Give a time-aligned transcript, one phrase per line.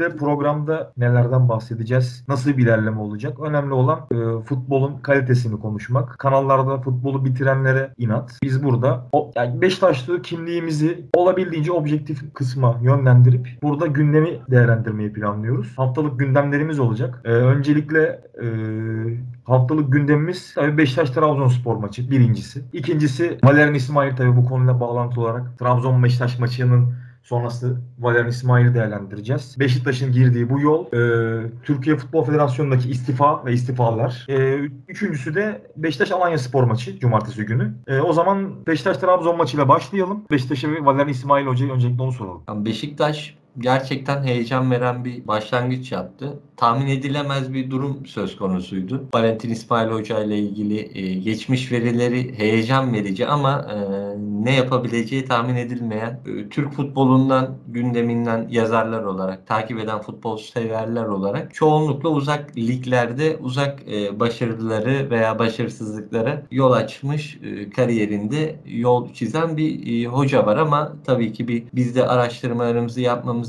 [0.00, 2.24] Ve programda nelerden bahsedeceğiz?
[2.28, 3.40] Nasıl bir ilerleme olacak?
[3.40, 6.18] Önemli olan e, futbolun kalitesini konuşmak.
[6.18, 8.38] Kanallarda futbolu bitirenlere inat.
[8.42, 15.78] Biz burada o, yani Beşiktaşlı kimliğimizi olabildiğince objektif kısma yönlendirip burada gündemi değerlendirmeyi planlıyoruz.
[15.78, 17.22] Haftalık gündemlerimiz olacak.
[17.24, 18.46] E, öncelikle e,
[19.44, 22.62] haftalık gündemimiz tabii Beşiktaş-Trabzonspor maçı birincisi.
[22.72, 29.56] İkincisi Valerian İsmail tabii bu konuyla bağlantılı olarak Trabzon-Beşiktaş maçının sonrası Valerian İsmail'i değerlendireceğiz.
[29.60, 34.26] Beşiktaş'ın girdiği bu yol, e, Türkiye Futbol Federasyonu'ndaki istifa ve istifalar.
[34.28, 34.54] E,
[34.88, 37.74] üçüncüsü de Beşiktaş Alanya Spor maçı cumartesi günü.
[37.86, 40.24] E, o zaman Beşiktaş Trabzon maçıyla başlayalım.
[40.30, 42.42] Beşiktaş'a Valerian İsmail Hoca'ya öncelikle onu soralım.
[42.64, 46.38] Beşiktaş gerçekten heyecan veren bir başlangıç yaptı.
[46.56, 49.04] Tahmin edilemez bir durum söz konusuydu.
[49.14, 53.76] Valentin İsmail Hoca ile ilgili e, geçmiş verileri heyecan verici ama e,
[54.44, 61.54] ne yapabileceği tahmin edilmeyen e, Türk futbolundan, gündeminden yazarlar olarak, takip eden futbol severler olarak
[61.54, 70.02] çoğunlukla uzak liglerde uzak e, başarıları veya başarısızlıklara yol açmış e, kariyerinde yol çizen bir
[70.04, 73.00] e, hoca var ama tabii ki bir biz de araştırmalarımızı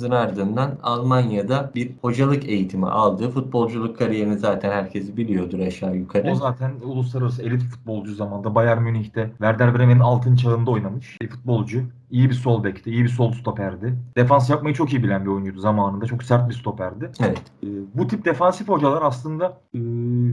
[0.01, 6.31] yapmamızın ardından Almanya'da bir hocalık eğitimi aldığı futbolculuk kariyerini zaten herkes biliyordur aşağı yukarı.
[6.31, 11.81] O zaten uluslararası elit futbolcu zamanında Bayern Münih'te Werder Bremen'in altın çağında oynamış bir futbolcu.
[12.11, 13.97] İyi bir sol bekti, iyi bir sol stoperdi.
[14.17, 16.05] Defans yapmayı çok iyi bilen bir oyuncuydu zamanında.
[16.05, 17.11] Çok sert bir stoperdi.
[17.19, 17.41] Evet.
[17.63, 19.79] Ee, bu tip defansif hocalar aslında e,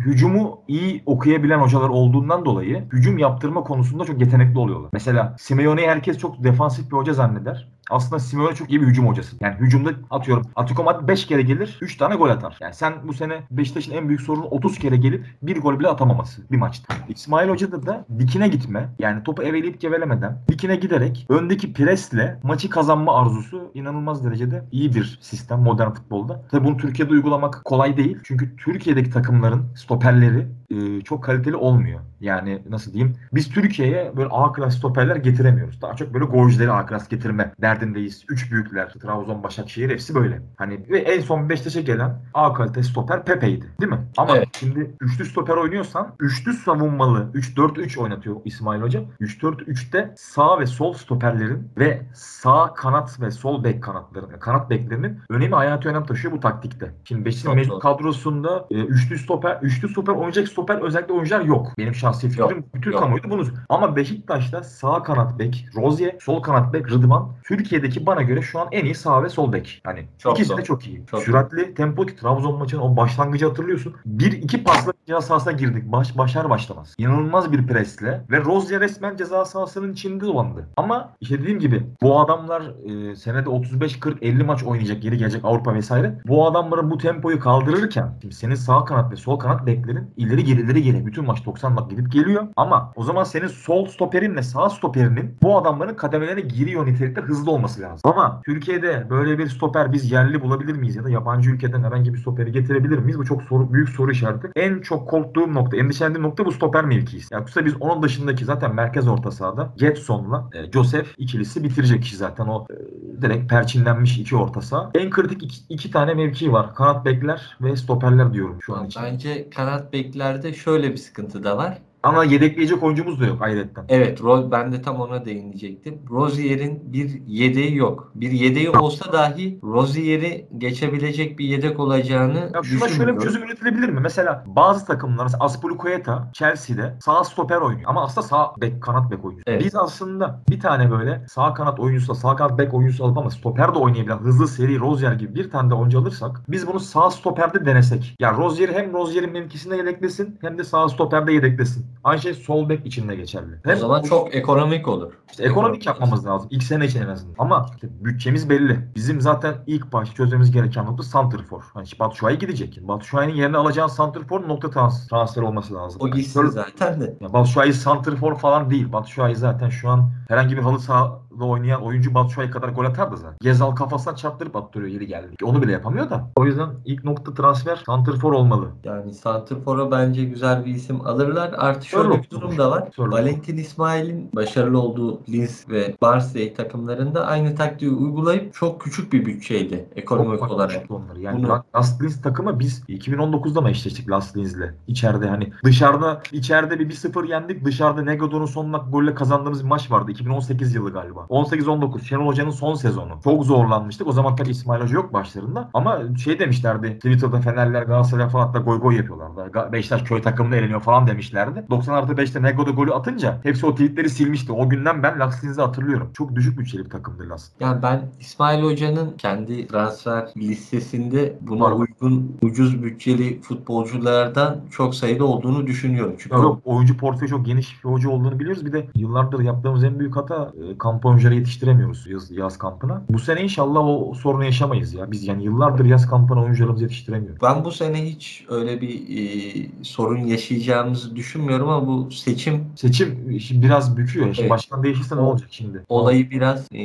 [0.06, 4.90] hücumu iyi okuyabilen hocalar olduğundan dolayı hücum yaptırma konusunda çok yetenekli oluyorlar.
[4.92, 7.68] Mesela Simeone'yi herkes çok defansif bir hoca zanneder.
[7.90, 9.36] Aslında Simeone çok iyi bir hücum hocası.
[9.40, 12.56] Yani hücumda atıyorum Atletico Madrid 5 kere gelir 3 tane gol atar.
[12.60, 16.42] Yani sen bu sene Beşiktaş'ın en büyük sorunu 30 kere gelip bir gol bile atamaması
[16.50, 16.94] bir maçta.
[17.08, 23.20] İsmail Hoca'da da dikine gitme yani topu eveleyip gevelemeden dikine giderek öndeki presle maçı kazanma
[23.20, 26.42] arzusu inanılmaz derecede iyi bir sistem modern futbolda.
[26.50, 28.18] Tabi bunu Türkiye'de uygulamak kolay değil.
[28.24, 32.00] Çünkü Türkiye'deki takımların stoperleri e, çok kaliteli olmuyor.
[32.20, 33.16] Yani nasıl diyeyim?
[33.34, 35.82] Biz Türkiye'ye böyle A klas stoperler getiremiyoruz.
[35.82, 38.24] Daha çok böyle golcüleri A klas getirme derdindeyiz.
[38.28, 38.92] Üç büyükler.
[39.02, 40.42] Trabzon, Başakşehir hepsi böyle.
[40.56, 43.66] Hani ve en son Beşiktaş'a gelen A kalite stoper Pepe'ydi.
[43.80, 43.98] Değil mi?
[44.16, 44.48] Ama Evet.
[44.58, 49.02] şimdi üçlü stoper oynuyorsan üçlü savunmalı 3-4-3 oynatıyor İsmail Hoca.
[49.20, 55.54] 3-4-3'te sağ ve sol stoperlerin ve sağ kanat ve sol bek kanatların, kanat beklerinin önemi
[55.54, 56.94] hayati önem taşıyor bu taktikte.
[57.04, 61.72] Şimdi Beşiktaş'ın mevcut kadrosunda e, üçlü stoper, üçlü stoper oynayacak stoper özellikle oyuncular yok.
[61.78, 63.00] Benim şahsi fikrim Yok, bütün yok.
[63.00, 63.44] kamuoyu bunu.
[63.68, 68.68] Ama Beşiktaş'ta sağ kanat bek Rozier, sol kanat bek Rıdvan Türkiye'deki bana göre şu an
[68.72, 69.80] en iyi sağ ve sol bek.
[69.84, 70.58] Hani Çok ikisi doğru.
[70.58, 71.06] de çok iyi.
[71.06, 73.94] Çok Süratli, tempo ki Trabzon maçının o başlangıcı hatırlıyorsun.
[74.06, 75.92] Bir iki pasla ceza sahasına girdik.
[75.92, 76.94] Baş, başar başlamaz.
[76.98, 80.68] İnanılmaz bir presle ve Rozier resmen ceza sahasının içinde dolandı.
[80.76, 82.62] Ama işte dediğim gibi bu adamlar
[83.10, 86.18] e, senede 35 40 50 maç oynayacak, geri gelecek Avrupa vesaire.
[86.26, 90.60] Bu adamların bu tempoyu kaldırırken şimdi senin sağ kanat ve sol kanat beklerin ileri geri
[90.60, 92.46] ileri geri bütün maç 90 dakika gidip geliyor.
[92.56, 97.80] Ama o zaman senin sol stoperinle sağ stoperinin bu adamların kademelerine giriyor nitelikte hızlı olması
[97.80, 98.00] lazım.
[98.04, 102.18] Ama Türkiye'de böyle bir stoper biz yerli bulabilir miyiz ya da yabancı ülkeden herhangi bir
[102.18, 103.18] stoperi getirebilir miyiz?
[103.18, 104.50] Bu çok soru, büyük soru işareti.
[104.56, 107.34] En çok korktuğum nokta, endişelendiğim nokta bu stoper mevkisi.
[107.34, 112.16] Yani yoksa biz onun dışındaki zaten merkez orta sahada Getson'la e, Joseph ikilisi bitirecek kişi
[112.16, 112.76] zaten o e,
[113.22, 114.90] direkt perçinlenmiş iki orta saha.
[114.94, 116.74] En kritik iki, iki tane mevki var.
[116.74, 119.02] Kanat bekler ve stoperler diyorum şu an için.
[119.02, 119.92] Bence kanat
[120.38, 121.78] beklerde şöyle bir sıkıntı da var.
[122.02, 123.84] Ama yedekleyecek oyuncumuz da yok ayrıca.
[123.88, 124.20] Evet,
[124.50, 125.98] ben de tam ona değinecektim.
[126.10, 128.12] Rozier'in bir yedeği yok.
[128.14, 133.88] Bir yedeği olsa dahi Rozier'i geçebilecek bir yedek olacağını Ya şuna şöyle bir çözüm üretilebilir
[133.88, 134.00] mi?
[134.00, 139.24] Mesela bazı takımlar mesela Azpilicueta Chelsea'de sağ stoper oynuyor ama aslında sağ bek kanat bek
[139.24, 139.44] oyuncusu.
[139.46, 139.64] Evet.
[139.64, 143.74] Biz aslında bir tane böyle sağ kanat oyuncusu, sağ kanat bek oyuncusu alıp ama stoper
[143.74, 147.64] de oynayabilen hızlı seri Rozier gibi bir tane de oyuncu alırsak biz bunu sağ stoperde
[147.66, 148.16] denesek.
[148.20, 151.87] Ya Rozier'i hem Rozier'in mevkisinde yedeklesin hem de sağ stoperde yedeklesin.
[152.04, 153.54] Aynı şey sol bek için de geçerli.
[153.66, 155.12] O Hem zaman çok ekonomik olur.
[155.30, 156.48] işte ekonomik yapmamız lazım.
[156.52, 157.34] İlk sene için en azından.
[157.38, 158.88] Ama işte bütçemiz belli.
[158.94, 161.62] Bizim zaten ilk başta çözmemiz gereken nokta Santrfor.
[161.74, 162.78] Hani Batu Şuay gidecek.
[162.88, 166.00] Batu Şuay'ın yerine alacağın Santrfor nokta trans transfer olması lazım.
[166.04, 167.16] O gitsin Şöyle- zaten de.
[167.20, 168.92] Ya Batu Şuay Santrfor falan değil.
[168.92, 172.84] Batu Şuay zaten şu an herhangi bir halı sahada oynayan oyuncu Batu Şuay kadar gol
[172.84, 173.36] atar da zaten.
[173.40, 175.28] Gezal kafasına çarptırıp attırıyor yeri geldi.
[175.44, 176.30] Onu bile yapamıyor da.
[176.36, 178.68] O yüzden ilk nokta transfer Santrfor olmalı.
[178.84, 181.54] Yani Santrfor'a bence güzel bir isim alırlar.
[181.58, 182.88] Artı şöyle bir durum da var.
[182.96, 183.12] Sorun.
[183.12, 189.88] Valentin İsmail'in başarılı olduğu Linz ve Barnsley takımlarında aynı taktiği uygulayıp çok küçük bir bütçeydi
[189.96, 190.72] ekonomik Çok olarak.
[190.72, 191.20] farklı onları.
[191.20, 194.74] Yani Bunu- Last Linz takımı biz 2019'da mı eşleştik Last Linz'le?
[194.86, 197.64] İçeride hani dışarıda içeride bir 1-0 yendik.
[197.64, 200.10] Dışarıda Negodo'nun son dakika golle kazandığımız bir maç vardı.
[200.10, 201.26] 2018 yılı galiba.
[201.30, 203.12] 18-19 Şenol Hoca'nın son sezonu.
[203.24, 204.06] Çok zorlanmıştık.
[204.06, 205.70] O zaman tabii İsmail Hoca yok başlarında.
[205.74, 206.94] Ama şey demişlerdi.
[206.94, 209.72] Twitter'da Fenerler Galatasaray falan hatta goy goy yapıyorlardı.
[209.72, 211.64] Beşiktaş köy takımına eleniyor falan demişlerdi.
[211.70, 214.52] 90 artı 5'te Nego'da golü atınca hepsi o tweetleri silmişti.
[214.52, 216.10] O günden ben Lakslinz'i hatırlıyorum.
[216.14, 217.48] Çok düşük bütçeli bir takımdı Laks.
[217.60, 221.72] Yani ben İsmail Hoca'nın kendi transfer listesinde buna Var.
[221.72, 226.14] uygun ucuz bütçeli futbolculardan çok sayıda olduğunu düşünüyorum.
[226.18, 228.64] Çünkü Yok, yok, oyuncu portföyü çok geniş bir hoca olduğunu biliyoruz.
[228.66, 233.02] Bir de yıllardır yaptığımız en büyük hata e, kamp oyuncuları yetiştiremiyoruz yaz, yaz kampına.
[233.10, 235.10] Bu sene inşallah o sorunu yaşamayız ya.
[235.10, 237.42] Biz yani yıllardır yaz kampına oyuncularımızı yetiştiremiyoruz.
[237.42, 243.18] ben bu sene hiç öyle bir e, sorun yaşayacağımızı düşünmüyorum ama bu seçim Seçim
[243.52, 244.26] biraz büküyor.
[244.26, 244.50] Şimdi Evet.
[244.50, 245.84] başkan değişirse ne olacak şimdi?
[245.88, 246.82] olayı biraz e,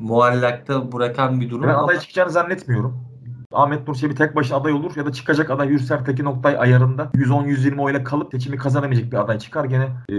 [0.00, 3.11] muallakta bırakan bir durum Ben ama aday çıkacağını zannetmiyorum.
[3.52, 7.80] Ahmet Nur tek başına aday olur ya da çıkacak aday Hürser Tekin Oktay ayarında 110-120
[7.80, 9.64] oyla kalıp seçimi kazanamayacak bir aday çıkar.
[9.64, 10.16] Gene e,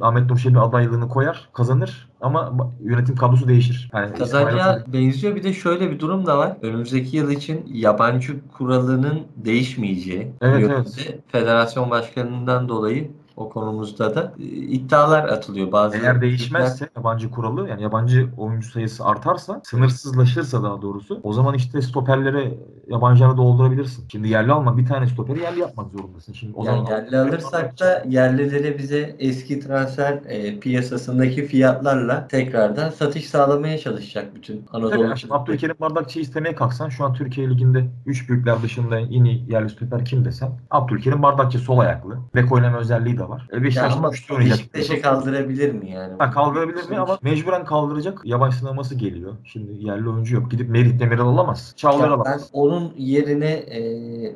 [0.00, 3.90] Ahmet Nur Çebi adaylığını koyar, kazanır ama yönetim kadrosu değişir.
[3.94, 5.36] Yani Kazanacağı benziyor.
[5.36, 6.56] Bir de şöyle bir durum da var.
[6.62, 14.42] Önümüzdeki yıl için yabancı kuralının değişmeyeceği Evet, yönünde federasyon başkanından dolayı o konumuzda da e,
[14.44, 15.72] iddialar atılıyor.
[15.72, 21.54] Bazı Eğer değişmezse yabancı kuralı yani yabancı oyuncu sayısı artarsa sınırsızlaşırsa daha doğrusu o zaman
[21.54, 22.54] işte stoperlere
[22.88, 24.04] yabancıları doldurabilirsin.
[24.12, 26.32] Şimdi yerli alma bir tane stoperi yerli yapmak zorundasın.
[26.32, 32.90] Şimdi o yani zaman yerli alırsak da yerlilere bize eski transfer e, piyasasındaki fiyatlarla tekrardan
[32.90, 34.90] satış sağlamaya çalışacak bütün Anadolu.
[34.90, 39.52] Tabii, şimdi Abdülkerim Bardakçı'yı istemeye kalksan şu an Türkiye Ligi'nde 3 büyükler dışında en iyi
[39.52, 42.18] yerli stoper kim desen Abdülkerim Bardakçı sol ayaklı.
[42.34, 43.48] Bek oynama özelliği de var.
[43.52, 44.74] E Ya Beşiktaş'ta ama oynayacak.
[44.74, 46.12] Beşiktaş'a kaldırabilir mi yani?
[46.18, 48.20] Ha, kaldırabilir mi ama mecburen kaldıracak.
[48.24, 49.32] Yabancı sınavması geliyor.
[49.44, 50.50] Şimdi yerli oyuncu yok.
[50.50, 51.72] Gidip Merih Demiral alamaz.
[51.76, 52.50] Çağlar Ya ben alamaz.
[52.52, 53.80] onun yerine e,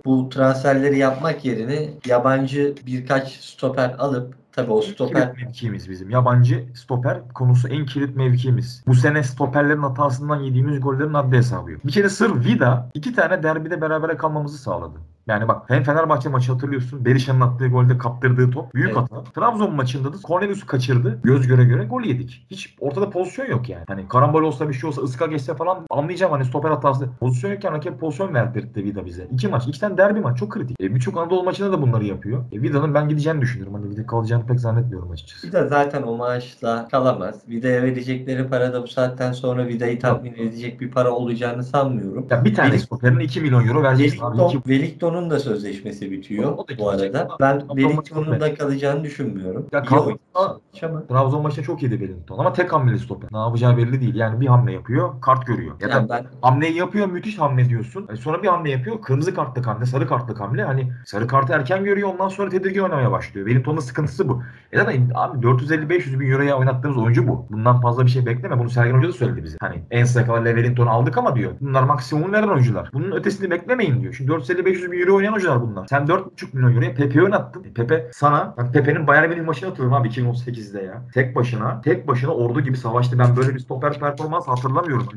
[0.05, 6.11] bu transferleri yapmak yerine yabancı birkaç stoper alıp tabii o stoper Kilit mevkimiz bizim.
[6.11, 8.83] Yabancı stoper konusu en kilit mevkimiz.
[8.87, 11.87] Bu sene stoperlerin hatasından yediğimiz gollerin adli hesabı yok.
[11.87, 14.99] Bir kere sırf Vida iki tane derbide berabere kalmamızı sağladı.
[15.27, 17.05] Yani bak hem Fenerbahçe maçı hatırlıyorsun.
[17.05, 18.75] Berisha'nın attığı golde kaptırdığı top.
[18.75, 18.97] Büyük Evet.
[18.97, 19.23] hata.
[19.25, 21.21] Trabzon maçında da Cornelius'u kaçırdı.
[21.25, 22.47] Göz göre göre gol yedik.
[22.51, 23.85] Hiç ortada pozisyon yok yani.
[23.89, 27.09] Hani karambol olsa bir şey olsa ıska geçse falan anlayacağım hani stoper hatası.
[27.21, 29.29] Pozisyon yokken rakip pozisyon verdirdi Vida bize.
[29.33, 29.67] İki maç.
[29.69, 30.39] iki tane derbi maç.
[30.39, 30.81] Çok kritik.
[30.81, 32.45] E, Birçok Anadolu maçında da bunları yapıyor.
[32.53, 33.75] E, Vida'nın ben gideceğini düşünüyorum.
[33.75, 35.47] Hani Vida kalacağını pek zannetmiyorum açıkçası.
[35.49, 37.41] Vida zaten o maaşla kalamaz.
[37.49, 42.27] Vida'ya verecekleri para da bu saatten sonra Vida'yı tatmin edecek bir para olacağını sanmıyorum.
[42.31, 44.53] Ya bir tane Wellington- stoperin 2 milyon euro vereceksin abi.
[44.53, 47.29] Wellington, Wellington'un da sözleşmesi bitiyor O da bu arada.
[47.31, 49.67] ama Ben maçı da kalacağını düşünmüyorum.
[49.73, 50.17] Ya ama
[51.09, 53.29] Trabzon maçında çok iyiydi Wellington ama tek hamleli stoper.
[53.33, 54.15] Ne yapacağı belli değil.
[54.15, 55.75] Yani bir hamle yapıyor, kart görüyor.
[55.81, 58.07] Ya yani da ben hamleyi yapıyor, müthiş hamle diyorsun.
[58.13, 60.65] E sonra bir hamle yapıyor, kırmızı kartlık hamle, sarı kartlık hamle.
[60.65, 63.47] Hani sarı kartı erken görüyor, ondan sonra tedirgin oynamaya başlıyor.
[63.47, 64.43] Wellington'un sıkıntısı bu.
[64.73, 67.47] E zaten abi 450-500 bin euroya oynattığımız oyuncu bu.
[67.51, 68.59] Bundan fazla bir şey bekleme.
[68.59, 69.57] Bunu Sergen Hoca da söyledi bize.
[69.61, 71.53] Hani en sakalarla Wellington'u aldık ama diyor.
[71.61, 72.91] Bunlar maksimum veren oyuncular.
[72.93, 74.13] Bunun ötesini beklemeyin diyor.
[74.13, 75.87] Şimdi 450-500 bin euro oynayan oyuncular bunlar.
[75.87, 77.65] Sen 4,5 milyon euroya Pepe'yi oynattın.
[77.65, 81.03] E Pepe sana, ben Pepe'nin Bayern Münih maçını hatırlıyorum abi 2038'de ya.
[81.15, 83.19] Tek başına, tek başına ordu gibi savaştı.
[83.19, 85.09] Ben böyle bir stoper performans hatırlamıyorum.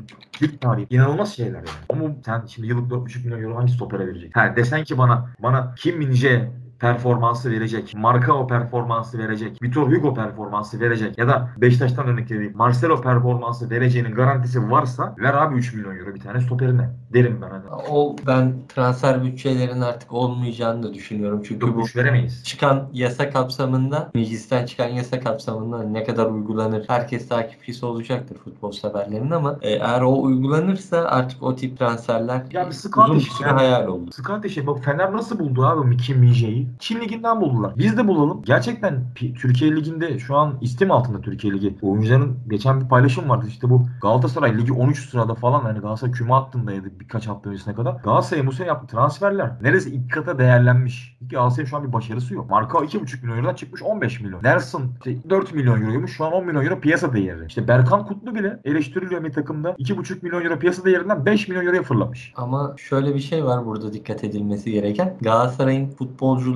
[0.42, 0.86] Lig tarihi.
[0.90, 1.68] İnanılmaz şeyler yani.
[1.88, 4.36] Ama sen şimdi yıllık 4,5 milyon euro hangi stopere verecek?
[4.36, 6.50] Ha desen ki bana, bana Kim Minje
[6.80, 13.00] performansı verecek, Marcao performansı verecek, Vitor Hugo performansı verecek ya da Beşiktaş'tan örnek vereyim Marcelo
[13.00, 17.62] performansı vereceğinin garantisi varsa ver abi 3 milyon euro bir tane stoperine derim ben hani.
[17.90, 21.42] o ben transfer bütçelerinin artık olmayacağını da düşünüyorum.
[21.48, 22.44] Çünkü Yok bu veremeyiz.
[22.44, 29.30] çıkan yasa kapsamında, meclisten çıkan yasa kapsamında ne kadar uygulanır herkes takipçisi olacaktır futbol severlerinin
[29.30, 33.48] ama e, eğer o uygulanırsa artık o tip transferler Ya bir sıkıntı uzun bir süre
[33.48, 33.58] yani.
[33.58, 34.10] hayal oldu.
[34.12, 36.22] Sıkıntı şey bak Fener nasıl buldu abi Kim
[36.64, 36.78] Minje'yi?
[36.78, 37.72] Çin Ligi'nden buldular.
[37.78, 38.42] Biz de bulalım.
[38.44, 41.78] Gerçekten Türkiye Ligi'nde şu an istim altında Türkiye Ligi.
[41.82, 43.46] Oyuncuların geçen bir paylaşım vardı.
[43.48, 47.92] İşte bu Galatasaray Ligi 13 sırada falan hani Galatasaray küme hattındaydı birkaç hafta öncesine kadar.
[47.92, 51.18] Galatasaray bu sene yaptığı transferler neredeyse ilk kata değerlenmiş.
[51.30, 52.50] Galatasaray'ın şu an bir başarısı yok.
[52.50, 54.42] Marka 2,5 milyon eurodan çıkmış 15 milyon.
[54.42, 56.16] Nelson işte 4 milyon euroymuş.
[56.16, 57.46] Şu an 10 milyon euro piyasa değeri.
[57.46, 59.70] İşte Berkan Kutlu bile eleştiriliyor bir takımda.
[59.70, 62.32] 2,5 milyon euro piyasa değerinden 5 milyon euroya fırlamış.
[62.36, 65.16] Ama şöyle bir şey var burada dikkat edilmesi gereken.
[65.20, 65.90] Galatasaray'ın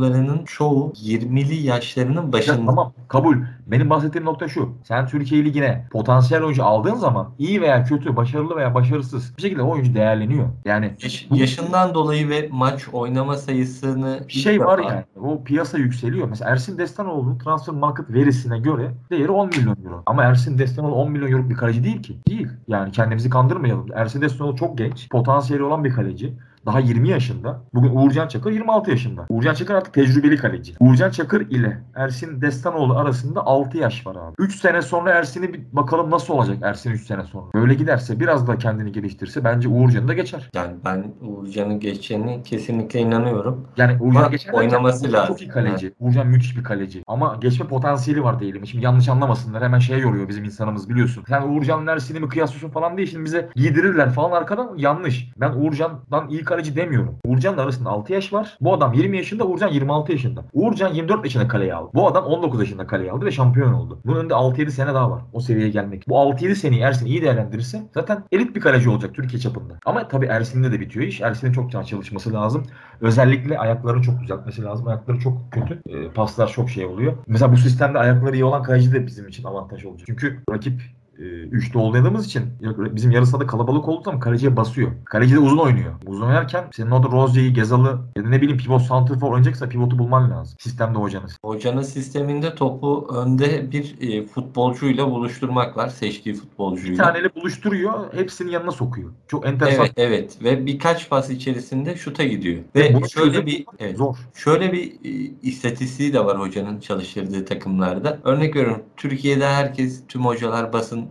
[0.02, 2.66] futbolcularının çoğu 20'li yaşlarının Ya başında.
[2.66, 3.36] tamam kabul.
[3.66, 4.72] Benim bahsettiğim nokta şu.
[4.84, 9.62] Sen Türkiye Ligi'ne potansiyel oyuncu aldığın zaman iyi veya kötü, başarılı veya başarısız bir şekilde
[9.62, 10.46] oyuncu değerleniyor.
[10.64, 15.04] Yani Yaş- yaşından dolayı ve maç oynama sayısını bir şey var yani.
[15.22, 16.28] O piyasa yükseliyor.
[16.28, 20.02] Mesela Ersin Destanoğlu'nun transfer market verisine göre değeri 10 milyon euro.
[20.06, 22.16] Ama Ersin Destanoğlu 10 milyon euro bir kaleci değil ki.
[22.28, 22.48] Değil.
[22.68, 23.86] Yani kendimizi kandırmayalım.
[23.94, 25.08] Ersin Destanoğlu çok genç.
[25.08, 26.34] Potansiyeli olan bir kaleci.
[26.66, 27.60] Daha 20 yaşında.
[27.74, 29.26] Bugün Uğurcan Çakır 26 yaşında.
[29.28, 30.74] Uğurcan Çakır artık tecrübeli kaleci.
[30.80, 34.34] Uğurcan Çakır ile Ersin Destanoğlu arasında 6 yaş var abi.
[34.38, 37.52] 3 sene sonra Ersin'i bir bakalım nasıl olacak Ersin 3 sene sonra.
[37.54, 40.50] Böyle giderse biraz da kendini geliştirse bence Uğurcan'ı da geçer.
[40.54, 43.68] Yani ben Uğurcan'ın geçeceğini kesinlikle inanıyorum.
[43.76, 45.34] Yani Uğurcan geçer oynaması Uğurcan lazım.
[45.34, 45.94] Çok iyi kaleci.
[46.00, 47.02] Uğurcan müthiş bir kaleci.
[47.06, 48.66] Ama geçme potansiyeli var diyelim.
[48.66, 49.62] Şimdi yanlış anlamasınlar.
[49.62, 51.24] Hemen şeye yoruyor bizim insanımız biliyorsun.
[51.28, 55.30] Sen Uğurcan'la Ersin'i mi kıyaslıyorsun falan diye şimdi bize giydirirler falan arkadan yanlış.
[55.36, 57.18] Ben Uğurcan'dan iyi kaleci demiyorum.
[57.24, 58.56] Uğurcan'la arasında 6 yaş var.
[58.60, 60.44] Bu adam 20 yaşında, Uğurcan 26 yaşında.
[60.52, 61.90] Uğurcan 24 yaşında kaleye aldı.
[61.94, 64.00] Bu adam 19 yaşında kaleye aldı ve şampiyon oldu.
[64.04, 66.08] Bunun önünde 6-7 sene daha var o seviyeye gelmek.
[66.08, 69.74] Bu 6-7 seneyi Ersin iyi değerlendirirse zaten elit bir kaleci olacak Türkiye çapında.
[69.86, 71.20] Ama tabii Ersin'de de bitiyor iş.
[71.20, 72.66] Ersin'in çok can çalışması lazım.
[73.00, 74.88] Özellikle ayaklarını çok düzeltmesi lazım.
[74.88, 75.82] Ayakları çok kötü.
[75.88, 77.12] E, paslar çok şey oluyor.
[77.26, 80.06] Mesela bu sistemde ayakları iyi olan kaleci de bizim için avantaj olacak.
[80.06, 80.82] Çünkü rakip
[81.18, 82.42] e, üçlü oynadığımız için
[82.78, 84.90] bizim yarı sahada kalabalık olduğu zaman kaleciye basıyor.
[85.04, 85.92] Kaleci de uzun oynuyor.
[86.06, 90.30] Uzun oynarken senin orada Rozier'i, Gezal'ı ya da ne bileyim pivot santrfor oynayacaksa pivotu bulman
[90.30, 90.56] lazım.
[90.60, 91.38] Sistemde hocanız.
[91.44, 95.88] Hocanın sisteminde topu önde bir e, futbolcuyla buluşturmak var.
[95.88, 97.04] Seçtiği Bir futbolcuyla.
[97.04, 98.14] taneyle buluşturuyor.
[98.14, 99.10] Hepsinin yanına sokuyor.
[99.28, 99.84] Çok enteresan.
[99.84, 102.58] Evet, evet ve birkaç pas içerisinde şuta gidiyor.
[102.74, 104.16] Ve Ve şöyle bir evet, Zor.
[104.34, 105.10] şöyle bir e,
[105.42, 108.18] istatistiği de var hocanın çalıştırdığı takımlarda.
[108.24, 111.07] Örnek veriyorum Türkiye'de herkes tüm hocalar basın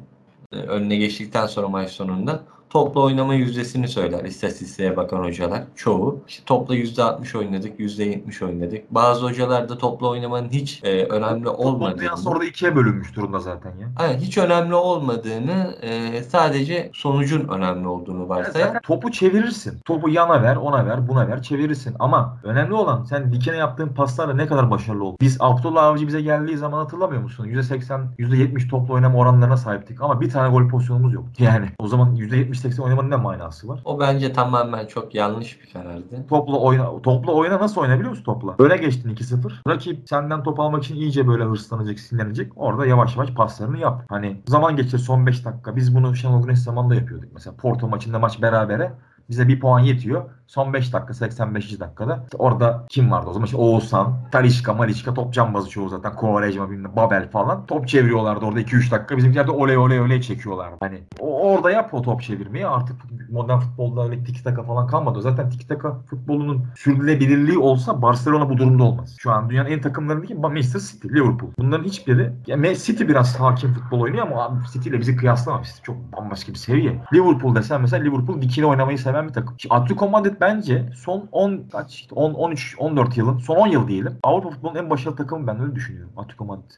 [0.51, 5.64] önüne geçtikten sonra maç sonunda topla oynama yüzdesini söyler istatistiğe bakan hocalar.
[5.76, 6.24] Çoğu.
[6.28, 8.92] İşte topla %60 oynadık, %70 oynadık.
[8.92, 12.00] Bazı hocalar da topla oynamanın hiç e, önemli olmadığını.
[12.00, 13.88] dünyası orada ikiye bölünmüş durumda zaten ya.
[13.98, 19.80] Aynen, hiç önemli olmadığını e, sadece sonucun önemli olduğunu varsayan Zaten topu çevirirsin.
[19.86, 21.96] Topu yana ver, ona ver, buna ver, çevirirsin.
[22.00, 25.16] Ama önemli olan sen dikene yaptığın paslarla ne kadar başarılı ol.
[25.22, 27.46] Biz Abdullah Avcı bize geldiği zaman hatırlamıyor musun?
[27.46, 30.02] %80, %70 toplu oynama oranlarına sahiptik.
[30.02, 31.26] Ama bir tane gol pozisyonumuz yok.
[31.40, 32.16] Yani o zaman
[32.58, 33.82] %70-80 oynamanın ne manası var?
[33.86, 36.28] o bence tamamen çok yanlış bir karardı.
[36.30, 38.56] Topla oyna, topla oyna nasıl oyna biliyor musun topla?
[38.60, 39.52] Öne geçtin 2-0.
[39.68, 42.52] Rakip senden top almak için iyice böyle hırslanacak, sinirlenecek.
[42.56, 44.04] Orada yavaş yavaş paslarını yap.
[44.10, 45.76] Hani zaman geçti son 5 dakika.
[45.76, 47.30] Biz bunu Şenol Güneş zamanında yapıyorduk.
[47.34, 48.92] Mesela Porto maçında maç berabere.
[49.29, 50.24] Bize bir puan yetiyor.
[50.48, 51.79] Son 5 dakika 85.
[51.79, 52.24] dakikada.
[52.24, 53.46] İşte orada kim vardı o zaman?
[53.46, 56.15] İşte Oğuzhan, Talişka, Malişka top cambazı çoğu zaten.
[56.15, 57.65] Kovarejma bilmem Babel falan.
[57.65, 59.17] Top çeviriyorlardı orada 2-3 dakika.
[59.17, 60.75] Bizimkiler de oley oley oley çekiyorlardı.
[60.79, 62.67] Hani orada yap o top çevirmeyi.
[62.67, 62.96] Artık
[63.29, 65.22] modern futbolda öyle tiki taka falan kalmadı.
[65.22, 69.15] Zaten tiki taka futbolunun sürdürülebilirliği olsa Barcelona bu durumda olmaz.
[69.19, 71.51] Şu an dünyanın en takımlarındaki Manchester City, Liverpool.
[71.60, 75.62] Bunların hiçbiri ya City biraz hakim futbol oynuyor ama City ile bizi kıyaslama.
[75.84, 77.01] Çok bambaşka bir seviye.
[77.13, 79.56] Liverpool desen mesela Liverpool dikine oynamayı seven bir takım.
[79.60, 83.88] Şimdi Atletico Madrid bence son 10 kaç işte 10 13 14 yılın son 10 yıl
[83.88, 84.18] diyelim.
[84.24, 86.14] Avrupa futbolunun en başarılı takımı ben öyle düşünüyorum.
[86.18, 86.72] Atletico Madrid.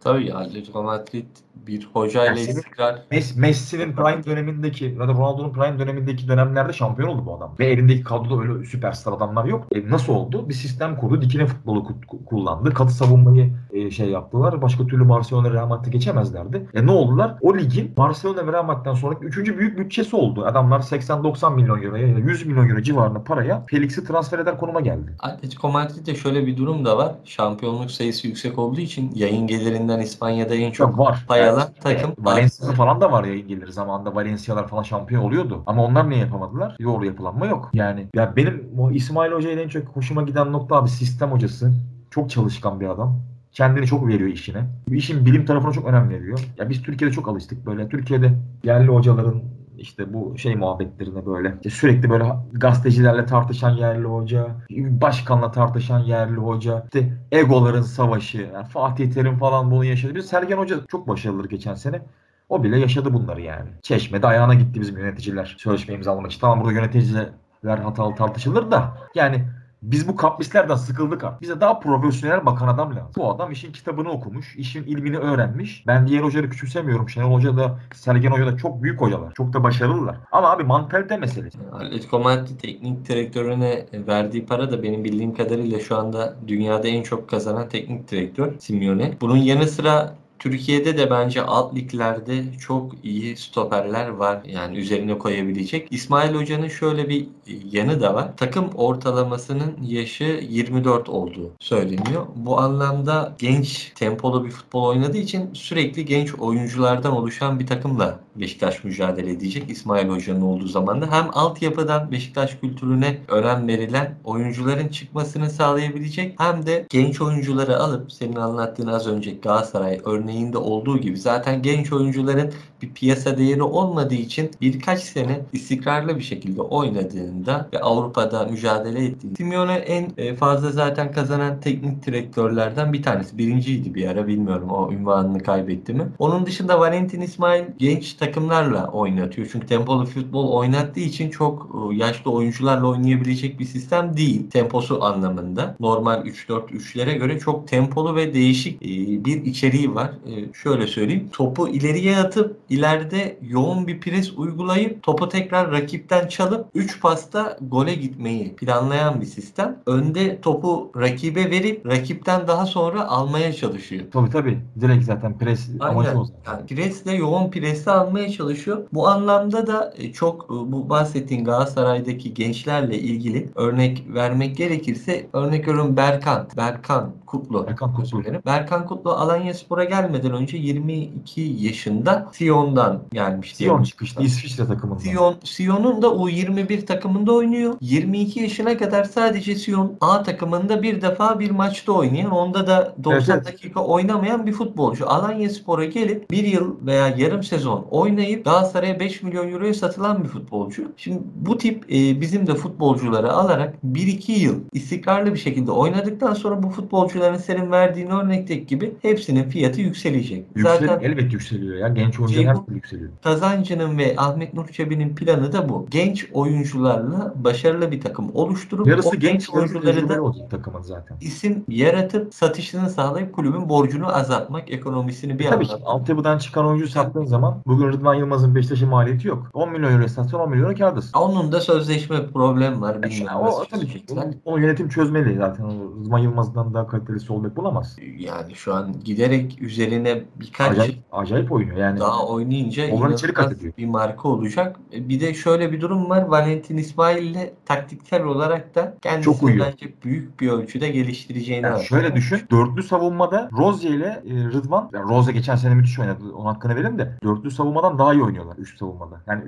[0.00, 1.26] Tabii Atletico Madrid
[1.66, 6.72] bir hocayla Yani senin- istikrar Mes- Messi'nin prime dönemindeki ya da Ronaldo'nun prime dönemindeki dönemlerde
[6.72, 7.54] şampiyon oldu bu adam.
[7.58, 9.66] Ve elindeki kadroda öyle süperstar adamlar yok.
[9.74, 10.48] E, nasıl oldu?
[10.48, 11.22] Bir sistem kurdu.
[11.22, 12.74] Dikine futbolu ku- kullandı.
[12.74, 14.62] Katı savunmayı e, şey yaptılar.
[14.62, 16.66] Başka türlü Barcelona Real Madrid'i geçemezlerdi.
[16.74, 17.34] E ne oldular?
[17.40, 20.44] O ligin Barcelona ve Real Madrid'den sonraki üçüncü büyük bütçesi oldu.
[20.44, 24.80] Adamlar 80-90 milyon euroya ya da 100 milyon euro civarında paraya Felix'i transfer eder konuma
[24.80, 25.12] geldi.
[25.18, 27.14] Atletico Madrid'de şöyle bir durum da var.
[27.24, 29.46] Şampiyonluk sayısı yüksek olduğu için yayın
[29.88, 31.24] gelirinden İspanya'da en çok var.
[31.28, 31.82] pay alan Evet.
[31.82, 32.32] takım var.
[32.32, 33.72] Valencia falan da var yayın geliri.
[33.72, 35.62] Zamanında Valencia'lar falan şampiyon oluyordu.
[35.66, 36.76] Ama onlar niye yapamadılar?
[36.82, 37.70] Doğru yapılanma yok.
[37.72, 41.72] Yani ya benim o İsmail Hoca ile en çok hoşuma giden nokta abi sistem hocası.
[42.10, 43.20] Çok çalışkan bir adam.
[43.52, 44.60] Kendini çok veriyor işine.
[44.90, 46.38] İşin bilim tarafına çok önem veriyor.
[46.58, 47.88] Ya biz Türkiye'de çok alıştık böyle.
[47.88, 48.32] Türkiye'de
[48.64, 49.42] yerli hocaların
[49.78, 56.36] işte bu şey muhabbetlerine böyle işte sürekli böyle gazetecilerle tartışan yerli hoca, başkanla tartışan yerli
[56.36, 60.14] hoca, işte egoların savaşı, yani Fatih Terim falan bunu yaşadı.
[60.14, 62.02] Bir Sergen Hoca çok başarılıdır geçen sene.
[62.48, 63.68] O bile yaşadı bunları yani.
[63.82, 66.40] Çeşme'de ayağına gitti bizim yöneticiler sözleşme imzalamak için.
[66.40, 67.28] Tamam burada yöneticiler
[67.64, 69.44] hatalı tartışılır da yani
[69.82, 71.40] biz bu kaprislerden sıkıldık artık.
[71.40, 73.12] Bize daha profesyonel bakan adam lazım.
[73.16, 75.84] Bu adam işin kitabını okumuş, işin ilmini öğrenmiş.
[75.86, 77.08] Ben diğer hocaları küçümsemiyorum.
[77.08, 79.34] Şenol Hoca da, Sergen Hoca da çok büyük hocalar.
[79.34, 80.16] Çok da başarılılar.
[80.32, 81.58] Ama abi mantalite meselesi.
[81.72, 87.28] Atletico Madrid teknik direktörüne verdiği para da benim bildiğim kadarıyla şu anda dünyada en çok
[87.28, 89.16] kazanan teknik direktör Simeone.
[89.20, 94.40] Bunun yanı sıra Türkiye'de de bence alt liglerde çok iyi stoperler var.
[94.46, 95.88] Yani üzerine koyabilecek.
[95.90, 97.26] İsmail Hoca'nın şöyle bir
[97.72, 98.36] yanı da var.
[98.36, 102.26] Takım ortalamasının yaşı 24 olduğu söyleniyor.
[102.36, 108.84] Bu anlamda genç tempolu bir futbol oynadığı için sürekli genç oyunculardan oluşan bir takımla Beşiktaş
[108.84, 109.70] mücadele edecek.
[109.70, 116.86] İsmail Hoca'nın olduğu zamanda hem altyapıdan Beşiktaş kültürüne önem verilen oyuncuların çıkmasını sağlayabilecek hem de
[116.90, 122.52] genç oyuncuları alıp senin anlattığın az önce Galatasaray örneği örneğinde olduğu gibi zaten genç oyuncuların
[122.82, 129.36] bir piyasa değeri olmadığı için birkaç sene istikrarlı bir şekilde oynadığında ve Avrupa'da mücadele ettiğinde
[129.36, 133.38] Simeone en e, fazla zaten kazanan teknik direktörlerden bir tanesi.
[133.38, 136.06] Birinciydi bir ara bilmiyorum o ünvanını kaybetti mi.
[136.18, 139.48] Onun dışında Valentin İsmail genç takımlarla oynatıyor.
[139.52, 144.50] Çünkü tempolu futbol oynattığı için çok e, yaşlı oyuncularla oynayabilecek bir sistem değil.
[144.50, 145.76] Temposu anlamında.
[145.80, 148.88] Normal 3-4-3'lere göre çok tempolu ve değişik e,
[149.24, 150.10] bir içeriği var.
[150.26, 151.28] E, şöyle söyleyeyim.
[151.32, 157.94] Topu ileriye atıp ileride yoğun bir pres uygulayıp topu tekrar rakipten çalıp 3 pasta gole
[157.94, 159.78] gitmeyi planlayan bir sistem.
[159.86, 164.04] Önde topu rakibe verip rakipten daha sonra almaya çalışıyor.
[164.12, 164.58] Tabii tabii.
[164.80, 166.20] Direkt zaten pres amacı Aynen.
[166.20, 166.52] o zaten.
[166.52, 168.86] Yani presle yoğun presle almaya çalışıyor.
[168.92, 175.68] Bu anlamda da e, çok e, bu bahsettiğin Galatasaray'daki gençlerle ilgili örnek vermek gerekirse örnek
[175.68, 176.48] veriyorum Berkan.
[176.56, 177.66] Berkan Kutlu.
[177.66, 178.22] Berkan Kutlu.
[178.46, 183.64] Berkan Kutlu Alanyaspor'a gelmeden önce 22 yaşında Sion'dan gelmişti.
[183.64, 184.98] Sion çıkışlı İsviçre takımından.
[184.98, 187.74] Sion, Sion'un da U21 takımında oynuyor.
[187.80, 193.36] 22 yaşına kadar sadece Sion A takımında bir defa bir maçta oynayan, onda da 90
[193.36, 195.10] Evet, dakika oynamayan bir futbolcu.
[195.10, 200.82] Alanyaspor'a gelip bir yıl veya yarım sezon oynayıp Galatasaray'a 5 milyon euroya satılan bir futbolcu.
[200.96, 206.62] Şimdi bu tip e, bizim de futbolcuları alarak 1-2 yıl istikrarlı bir şekilde oynadıktan sonra
[206.62, 206.70] bu
[207.18, 210.44] futbolcuların senin verdiğin örnekteki gibi hepsinin fiyatı yükselecek.
[210.54, 211.88] Yüksel, Zaten elbet yükseliyor ya.
[211.88, 213.10] Genç oyuncular her türlü yükseliyor.
[213.24, 215.86] Kazancı'nın ve Ahmet Nur Çebi'nin planı da bu.
[215.90, 221.16] Genç oyuncularla başarılı bir takım oluşturup Yarısı o genç, yarısı oyuncuları da olacak takımın zaten.
[221.20, 225.76] isim yaratıp satışını sağlayıp kulübün borcunu azaltmak, ekonomisini bir Tabii anlamda.
[225.76, 229.50] ki altyapıdan çıkan oyuncu sattığın zaman bugün Rıdvan Yılmaz'ın Beşiktaş'ın maliyeti yok.
[229.52, 231.18] 10 milyon euro satsan 10 milyon euro kârdasın.
[231.18, 232.94] Onun da sözleşme problem var.
[232.94, 234.04] Ya Bilmiyorum o nasıl tabii ki.
[234.12, 235.64] Onu, onu yönetim çözmeli zaten.
[235.64, 235.70] O
[236.00, 237.96] Rıdvan Yılmaz'dan daha kaliteli sol bek bulamaz.
[238.18, 242.00] Yani şu an giderek üzerine birkaç Acayip, acayip oynuyor yani.
[242.00, 243.72] daha oynayınca Oğlan içeri kat ediyor.
[243.78, 244.76] bir marka olacak.
[244.92, 246.22] E, Bir de şöyle bir durum var.
[246.22, 252.40] Valentin İsmail ile taktiksel olarak da kendisini bence büyük bir ölçüde geliştireceğini Yani şöyle düşün.
[252.50, 256.24] Dörtlü savunmada Rozier ile e, Rıdvan, yani Rozier geçen sene müthiş oynadı.
[256.36, 257.18] Onun hakkını verelim de.
[257.22, 258.56] Dörtlü savunmadan daha iyi oynuyorlar.
[258.56, 259.20] Üçlü savunmada.
[259.26, 259.42] Yani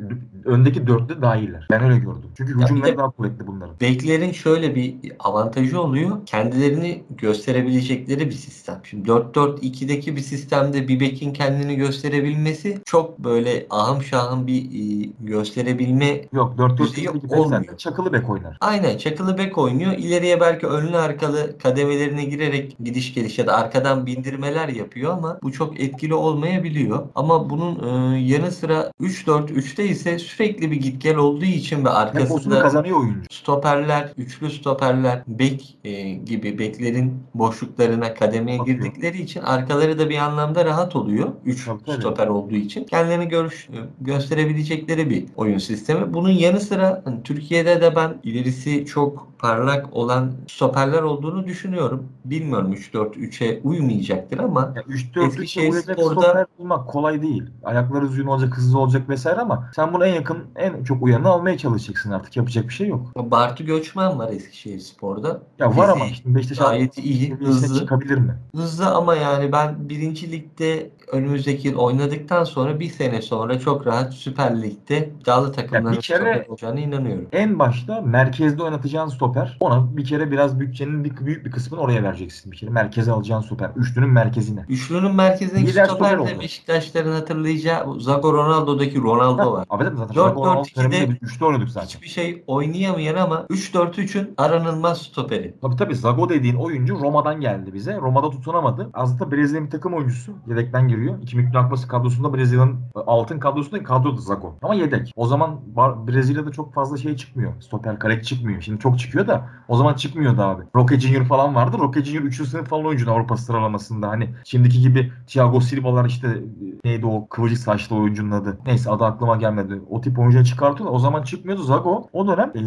[0.44, 1.66] öndeki dörtlü daha iyiler.
[1.70, 2.30] Ben öyle gördüm.
[2.36, 3.74] Çünkü hücumları daha kuvvetli bunların.
[3.80, 6.26] Beklerin şöyle bir avantajı oluyor.
[6.26, 7.04] Kendilerini
[7.50, 8.80] gösterebilecekleri bir sistem.
[8.84, 16.24] Şimdi 4-4-2'deki bir sistemde bir bekin kendini gösterebilmesi çok böyle ahım şahım bir e, gösterebilme
[16.32, 17.62] Yok 4 4 Düzeyi 2 bek olmuyor.
[17.62, 18.56] zaten çakılı bek oynar.
[18.60, 19.92] Aynen çakılı bek oynuyor.
[19.92, 25.52] İleriye belki önlü arkalı kademelerine girerek gidiş geliş ya da arkadan bindirmeler yapıyor ama bu
[25.52, 27.06] çok etkili olmayabiliyor.
[27.14, 27.78] Ama bunun
[28.14, 33.20] e, yanı sıra 3-4-3'te ise sürekli bir git gel olduğu için ve arkasında kazanıyor oyuncu.
[33.30, 38.78] stoperler, üçlü stoperler, bek e, gibi beklerin boşluklarına kademeye Bakıyor.
[38.78, 41.28] girdikleri için arkaları da bir anlamda rahat oluyor.
[41.44, 41.96] 3 Tabii, tabii.
[42.00, 42.84] stoper olduğu için.
[42.84, 43.68] Kendilerini görüş,
[44.00, 46.14] gösterebilecekleri bir oyun sistemi.
[46.14, 52.04] Bunun yanı sıra hani Türkiye'de de ben ilerisi çok parlak olan stoperler olduğunu düşünüyorum.
[52.24, 57.42] Bilmiyorum 3-4-3'e uymayacaktır ama Yani 3 4 3 Eskişehir Spor'da- stoper bulmak kolay değil.
[57.64, 61.58] Ayakları düzgün olacak, hızlı olacak vesaire ama sen buna en yakın, en çok uyanını almaya
[61.58, 62.36] çalışacaksın artık.
[62.36, 63.30] Yapacak bir şey yok.
[63.30, 65.40] Bartu Göçmen var Eskişehir Spor'da.
[65.58, 67.80] Ya var ama Fiziği şimdi Beşiktaş Gayet iyi, seviyesine hızlı.
[67.80, 68.34] çıkabilir mi?
[68.56, 74.14] Hızlı ama yani ben birinci ligde önümüzdeki yıl oynadıktan sonra bir sene sonra çok rahat
[74.14, 77.26] Süper Lig'de iddialı takımların bir kere- olacağına inanıyorum.
[77.32, 79.56] En başta merkezde oynatacağın stoper.
[79.60, 82.52] Ona bir kere biraz bütçenin bir, büyük bir kısmını oraya vereceksin.
[82.52, 83.70] Bir kere merkeze alacağın stoper.
[83.76, 84.64] Üçlünün merkezine.
[84.68, 89.66] Üçlünün merkezindeki Lider stoper de Beşiktaşların hatırlayacağı Zago Ronaldo'daki Ronaldo var.
[89.70, 90.14] Abi zaten
[90.62, 91.88] ikide döneminde biz üçlü oynadık zaten.
[91.88, 95.54] Hiçbir şey oynayamayan ama 3-4-3'ün aranılmaz stoperi.
[95.62, 97.96] Tabii tabii Zago dediğin oyuncu Roma'dan geldi bize.
[97.96, 98.90] Roma'da tutunamadı.
[98.94, 100.32] Aslında Brezilya bir takım oyuncusu.
[100.48, 100.99] Yedekten giriyor.
[101.22, 104.56] 2000 Dünya Kupası kadrosunda Brezilya'nın e, altın kadrosunda kadrodu Zago.
[104.62, 105.12] Ama yedek.
[105.16, 105.60] O zaman
[106.06, 107.52] Brezilya'da çok fazla şey çıkmıyor.
[107.60, 108.60] Stoper kalek çıkmıyor.
[108.60, 110.62] Şimdi çok çıkıyor da o zaman çıkmıyordu abi.
[110.76, 111.76] Roque Junior falan vardı.
[111.78, 112.48] Roque Junior 3.
[112.48, 114.08] sınıf falan oyuncu Avrupa sıralamasında.
[114.08, 118.58] Hani şimdiki gibi Thiago Silva'lar işte e, neydi o kıvırcık saçlı oyuncunun adı.
[118.66, 119.80] Neyse adı aklıma gelmedi.
[119.90, 120.96] O tip oyuncuları çıkartıyorlar.
[120.96, 122.08] O zaman çıkmıyordu Zago.
[122.12, 122.60] O dönem e,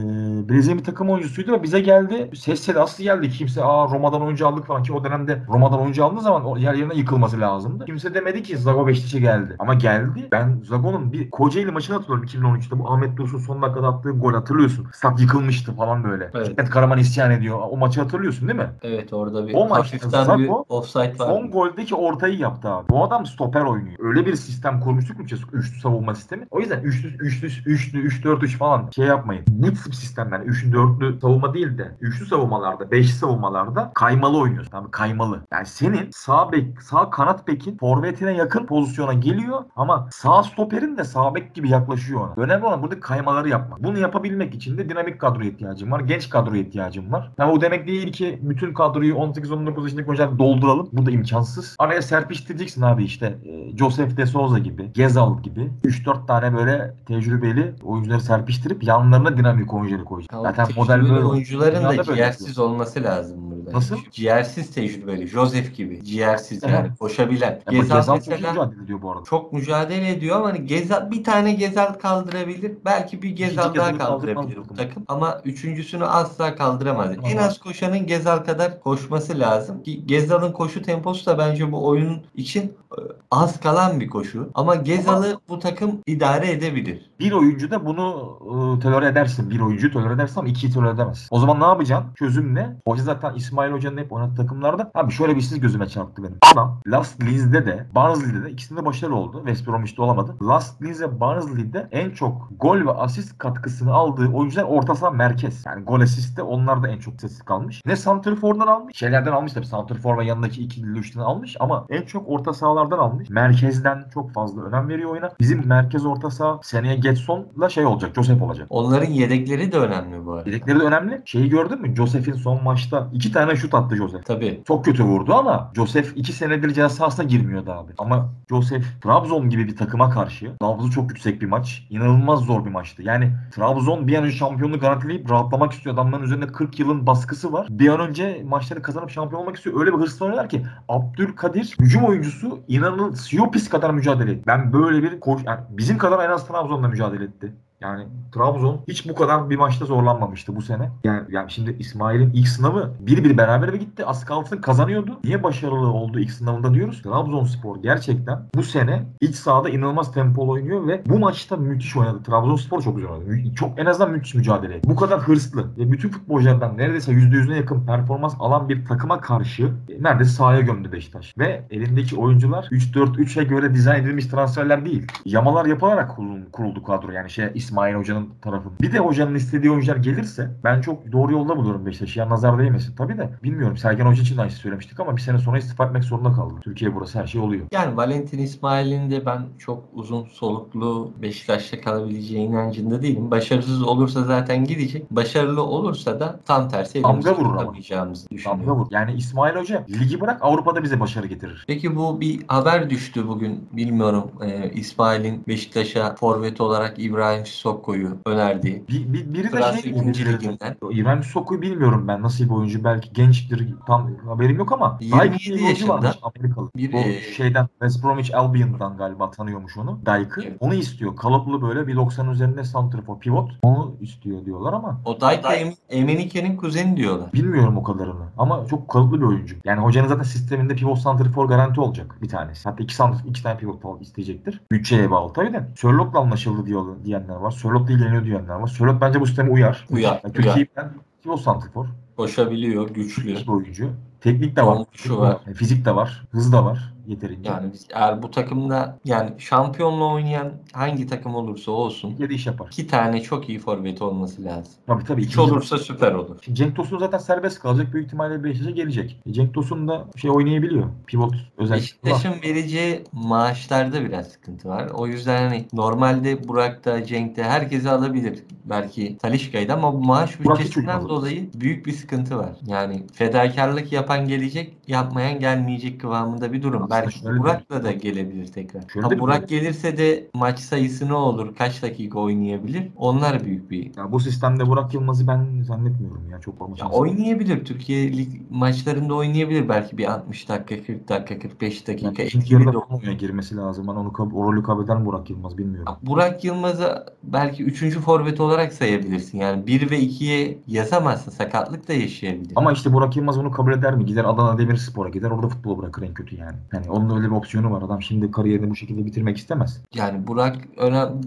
[0.50, 2.30] Brezilya bir takım oyuncusuydu ve bize geldi.
[2.36, 3.30] Ses sedası geldi.
[3.30, 6.74] Kimse aa Roma'dan oyuncu aldık falan ki o dönemde Roma'dan oyuncu aldığı zaman o yer
[6.74, 7.86] yerine yıkılması lazımdı.
[7.86, 9.56] Kimse demedi ki Zago Beşiktaş'a geldi.
[9.60, 10.28] Ama geldi.
[10.32, 12.80] Ben Zago'nun bir Kocaeli maçını hatırlıyorum 2013'te.
[12.80, 14.88] Bu Ahmet Dursun son dakikada attığı gol hatırlıyorsun.
[14.94, 16.32] Stat yıkılmıştı falan böyle.
[16.34, 16.50] Evet.
[16.50, 17.60] Hikmet Karaman isyan ediyor.
[17.70, 18.70] O maçı hatırlıyorsun değil mi?
[18.84, 21.28] Evet orada bir O maçta hafiften bir Zago offside var.
[21.28, 22.90] Son goldeki ortayı yaptı abi.
[22.90, 23.98] Bu adam stoper oynuyor.
[24.00, 25.26] Öyle bir sistem kurmuştuk mu?
[25.54, 26.48] Üçlü savunma sistemi.
[26.52, 29.46] O yüzden üçlü, üçlü, üçlü, üç, dört, üç falan şey yapmayın.
[29.48, 34.84] Bu tip sistemler üçlü, dörtlü savunma değil de üçlü savunmalarda, beşli savunmalarda kaymalı oynuyorsun.
[34.84, 34.92] Mı?
[34.92, 35.42] kaymalı.
[35.54, 37.78] Yani senin sağ bek, sağ kanat bekin
[38.14, 42.44] forvetine yakın pozisyona geliyor ama sağ stoperin de sağ bek gibi yaklaşıyor ona.
[42.44, 43.84] Önemli olan burada kaymaları yapmak.
[43.84, 46.00] Bunu yapabilmek için de dinamik kadroya ihtiyacım var.
[46.00, 47.32] Genç kadroya ihtiyacım var.
[47.38, 50.90] Yani o demek değil ki bütün kadroyu 18-19 yaşındaki oyuncular dolduralım.
[50.94, 51.76] Bu da imkansız.
[51.80, 53.38] Araya serpiştireceksin abi işte.
[53.46, 59.74] E, Joseph de Souza gibi, Gezal gibi 3-4 tane böyle tecrübeli oyuncuları serpiştirip yanlarına dinamik
[59.74, 60.44] oyuncuları koyacaksın.
[60.44, 61.26] Zaten model böyle.
[61.26, 63.78] oyuncuların da böyle ciğersiz olması lazım burada.
[63.78, 63.98] Nasıl?
[64.12, 65.28] Ciğersiz tecrübeli.
[65.28, 66.04] Joseph gibi.
[66.04, 66.74] Ciğersiz Evet.
[66.74, 66.90] yani.
[67.00, 67.62] Koşabilen.
[67.72, 69.24] Ya bu Gezal çok mücadele ediyor bu arada.
[69.24, 72.72] çok mücadele ediyor ama hani Gezal, bir tane Gezal kaldırabilir.
[72.86, 75.04] Belki bir Gezal daha kaldırabilir bu takım.
[75.08, 77.12] Ama üçüncüsünü asla kaldıramaz.
[77.12, 77.46] En Kaldıramaz.
[77.46, 79.84] az koşanın Gezal kadar koşması lazım.
[79.84, 83.00] Ki Gezal'ın koşu temposu da bence bu oyunun için e,
[83.32, 84.50] az kalan bir koşu.
[84.56, 87.12] Ama Gezal'ı bu takım idare edebilir.
[87.20, 89.50] Bir oyuncu da bunu e, tolere edersin.
[89.50, 91.28] Bir oyuncu tolere edersin ama ikiyi tolere edemezsin.
[91.32, 92.14] O zaman ne yapacaksın?
[92.16, 92.76] Çözüm ne?
[92.88, 96.38] Hoca zaten İsmail Hoca'nın hep oynattığı takımlarda abi şöyle bir siz gözüme çarptı benim.
[96.54, 99.38] Adam Last Linz'de de Barnsley'de de ikisinde başarılı oldu.
[99.38, 100.36] West Bromwich'te olamadı.
[100.42, 105.66] Last Linz ve Barnsley'de en çok gol ve asist katkısını aldığı oyuncular orta saha merkez.
[105.66, 107.82] Yani gol asiste onlar da en çok sessiz kalmış.
[107.86, 108.98] Ne Santrfor'dan almış.
[108.98, 109.66] Şeylerden almış tabii.
[109.66, 113.30] Santrfor ve yanındaki ikili üçten almış ama en çok orta sahalardan almış.
[113.30, 115.30] Merkezden çok fazla önem veriyor oyuna.
[115.40, 118.16] Bizim merkez orta saha seneye Getson'la şey olacak.
[118.16, 118.68] Joseph olacak.
[118.70, 120.50] Onların yedekleri de önemli bu arada.
[120.50, 121.22] Yedekleri de önemli.
[121.26, 121.96] Şeyi gördün mü?
[121.96, 124.26] Joseph'in son maçta iki tane şut attı Joseph.
[124.26, 124.64] Tabii.
[124.68, 127.92] Çok kötü vurdu ama Joseph iki senedir ceza sahasına girmiyordu abi.
[127.98, 131.88] Ama Joseph Trabzon gibi bir takıma karşı nabzı çok yüksek bir maç.
[131.90, 133.04] İnanılmaz zor bir maçtı.
[133.04, 135.96] Yani Trabzon bir an önce şampiyonluğu garantileyip rahatlamak istiyor.
[135.96, 137.68] Adamların üzerinde 40 yılın baskısı var.
[137.70, 139.80] Bir an önce maçları kazanıp şampiyon olmak istiyor.
[139.80, 144.44] Öyle bir hırsla oynuyorlar ki Abdülkadir hücum oyuncusu inanılmaz Siopis kadar mücadele etti.
[144.48, 147.54] Ben böyle bir koş yani bizim kadar en az Trabzon'da mücadele etti.
[147.84, 150.90] Yani Trabzon hiç bu kadar bir maçta zorlanmamıştı bu sene.
[151.04, 154.06] Yani, yani şimdi İsmail'in ilk sınavı bir bir beraber gitti.
[154.06, 155.20] Az kalsın kazanıyordu.
[155.24, 157.02] Niye başarılı oldu ilk sınavında diyoruz.
[157.02, 162.24] Trabzonspor gerçekten bu sene iç sahada inanılmaz tempolu oynuyor ve bu maçta müthiş oynadı.
[162.24, 163.56] Trabzonspor çok güzel oynadı.
[163.56, 164.90] Çok en azından müthiş mücadele etti.
[164.90, 170.04] Bu kadar hırslı ve bütün futbolculardan neredeyse %100'üne yakın performans alan bir takıma karşı e,
[170.04, 171.38] neredeyse sahaya gömdü Beşiktaş.
[171.38, 175.08] Ve elindeki oyuncular 3-4-3'e göre dizayn edilmiş transferler değil.
[175.26, 176.18] Yamalar yapılarak
[176.52, 177.12] kuruldu kadro.
[177.12, 178.74] Yani şey İsmail Hoca'nın tarafında.
[178.82, 182.20] Bir de hocanın istediği oyuncular gelirse ben çok doğru yolda buluyorum Beşiktaş'ı.
[182.20, 182.96] Ya nazar değmesin.
[182.96, 183.78] Tabii de bilmiyorum.
[183.78, 186.54] Sergen Hoca için de aynı söylemiştik ama bir sene sonra istifa etmek zorunda kaldı.
[186.62, 187.66] Türkiye burası her şey oluyor.
[187.72, 193.32] Yani Valentin İsmail'in de ben çok uzun soluklu Beşiktaş'ta kalabileceği inancında değilim.
[193.32, 195.12] Başarısız olursa zaten gidecek.
[195.12, 197.58] Başarılı olursa da tam tersi Damga vurur ama.
[197.60, 198.80] tutamayacağımızı Damga düşünüyorum.
[198.82, 198.88] vur.
[198.92, 201.64] Yani İsmail Hoca ligi bırak Avrupa'da bize başarı getirir.
[201.68, 203.68] Peki bu bir haber düştü bugün.
[203.72, 204.32] Bilmiyorum.
[204.46, 208.84] Ee, İsmail'in Beşiktaş'a forvet olarak İbrahim Sokko'yu önerdiği.
[208.90, 210.76] Bir, bir- biri de şey ikinci liginden.
[210.92, 212.84] İbrahim Soku'yu bilmiyorum ben nasıl bir oyuncu.
[212.84, 215.94] Belki gençtir tam haberim yok ama 27 Dijk diye bir oyuncu yaşında.
[215.94, 216.70] varmış Amerikalı.
[216.76, 220.00] Bir, Bu e, şeyden West Bromwich Albion'dan galiba tanıyormuş onu.
[220.06, 220.42] Dyk'ı.
[220.44, 220.58] Evet.
[220.60, 221.16] Onu istiyor.
[221.16, 223.52] Kalıplı böyle bir 90 üzerinde santrafor pivot.
[223.64, 227.34] Onu istiyor diyorlar ama O Dayka Em- Emenike'nin kuzeni diyorlar.
[227.34, 228.24] bilmiyorum o kadarını.
[228.38, 229.56] Ama çok kalıplı bir oyuncu.
[229.66, 232.70] Yani hocanın zaten sisteminde pivot santrafor garanti olacak bir tanesi.
[232.70, 234.62] Hatta iki, santrafor, iki tane pivot isteyecektir.
[234.72, 235.68] Bütçeye bağlı tabii de.
[235.76, 237.43] Sörlot'la anlaşıldı diyor, diyenler var.
[237.52, 238.68] Sörlot'la ilgileniyor diyenler var.
[238.68, 239.86] Sörlot bence bu sisteme uyar.
[239.90, 240.34] Uyar, Yani uyar.
[240.34, 240.90] Türkiye'yi ben
[241.24, 241.86] pivot santrafor.
[242.18, 243.26] Koşabiliyor, güçlü.
[243.26, 243.90] Bir oyuncu.
[244.24, 244.76] Teknik de var.
[244.76, 245.38] Olmuşu var.
[245.56, 246.24] Fizik de var.
[246.32, 247.50] Hız da var yeterince.
[247.50, 252.68] Yani biz eğer bu takımda yani şampiyonla oynayan hangi takım olursa olsun Türkiye'de iş yapar.
[252.72, 254.74] iki tane çok iyi forvet olması lazım.
[254.88, 255.22] Tabii tabii.
[255.22, 256.38] İkinci- olursa süper olur.
[256.42, 257.94] Şimdi Cenk Tosun zaten serbest kalacak.
[257.94, 259.20] Büyük ihtimalle Beşiktaş'a gelecek.
[259.26, 260.86] E, Cenk Tosun da şey oynayabiliyor.
[261.08, 261.84] Pivot özellikle.
[261.84, 264.90] Beşiktaş'ın vereceği maaşlarda biraz sıkıntı var.
[264.94, 268.40] O yüzden hani normalde Burak'ta, Cenk'te herkesi alabilir.
[268.66, 272.50] Belki Talişka'ydı ama bu maaş bütçesinden dolayı büyük bir sıkıntı var.
[272.68, 276.84] Yani fedakarlık yapan gelecek, yapmayan gelmeyecek kıvamında bir durum.
[276.84, 278.84] Aslında Belki şöyle Burak'la da gelebilir tekrar.
[278.94, 279.48] Şöyle Ha, Burak durum.
[279.48, 282.88] gelirse de maç sayısı ne olur, kaç dakika oynayabilir?
[282.98, 286.40] Onlar büyük bir Ya bu sistemde Burak Yılmaz'ı ben zannetmiyorum ya.
[286.40, 287.66] Çok olma ya oynayabilir.
[287.66, 292.54] Türkiye lig maçlarında oynayabilir belki bir 60 dakika, 40 dakika, 45 dakika, Yani 50 ikinci
[292.54, 293.88] yarıda girmesi lazım.
[293.88, 295.94] Ben onu o rolü kabul eder mi Burak Yılmaz bilmiyorum.
[296.02, 298.00] Burak Yılmaz'ı belki 3.
[298.00, 299.38] forvet olarak sayabilirsin.
[299.38, 301.32] Yani 1 ve 2'ye yazamazsın.
[301.32, 302.54] Sakatlık da yaşayabilir.
[302.56, 304.03] Ama işte Burak Yılmaz onu kabul eder mi?
[304.06, 305.32] Gider Adana Demirspor'a gider.
[305.32, 306.58] Orada futbolu bırakır en kötü yani.
[306.74, 307.82] Yani onun öyle bir opsiyonu var.
[307.82, 309.82] Adam şimdi kariyerini bu şekilde bitirmek istemez.
[309.96, 310.58] Yani Burak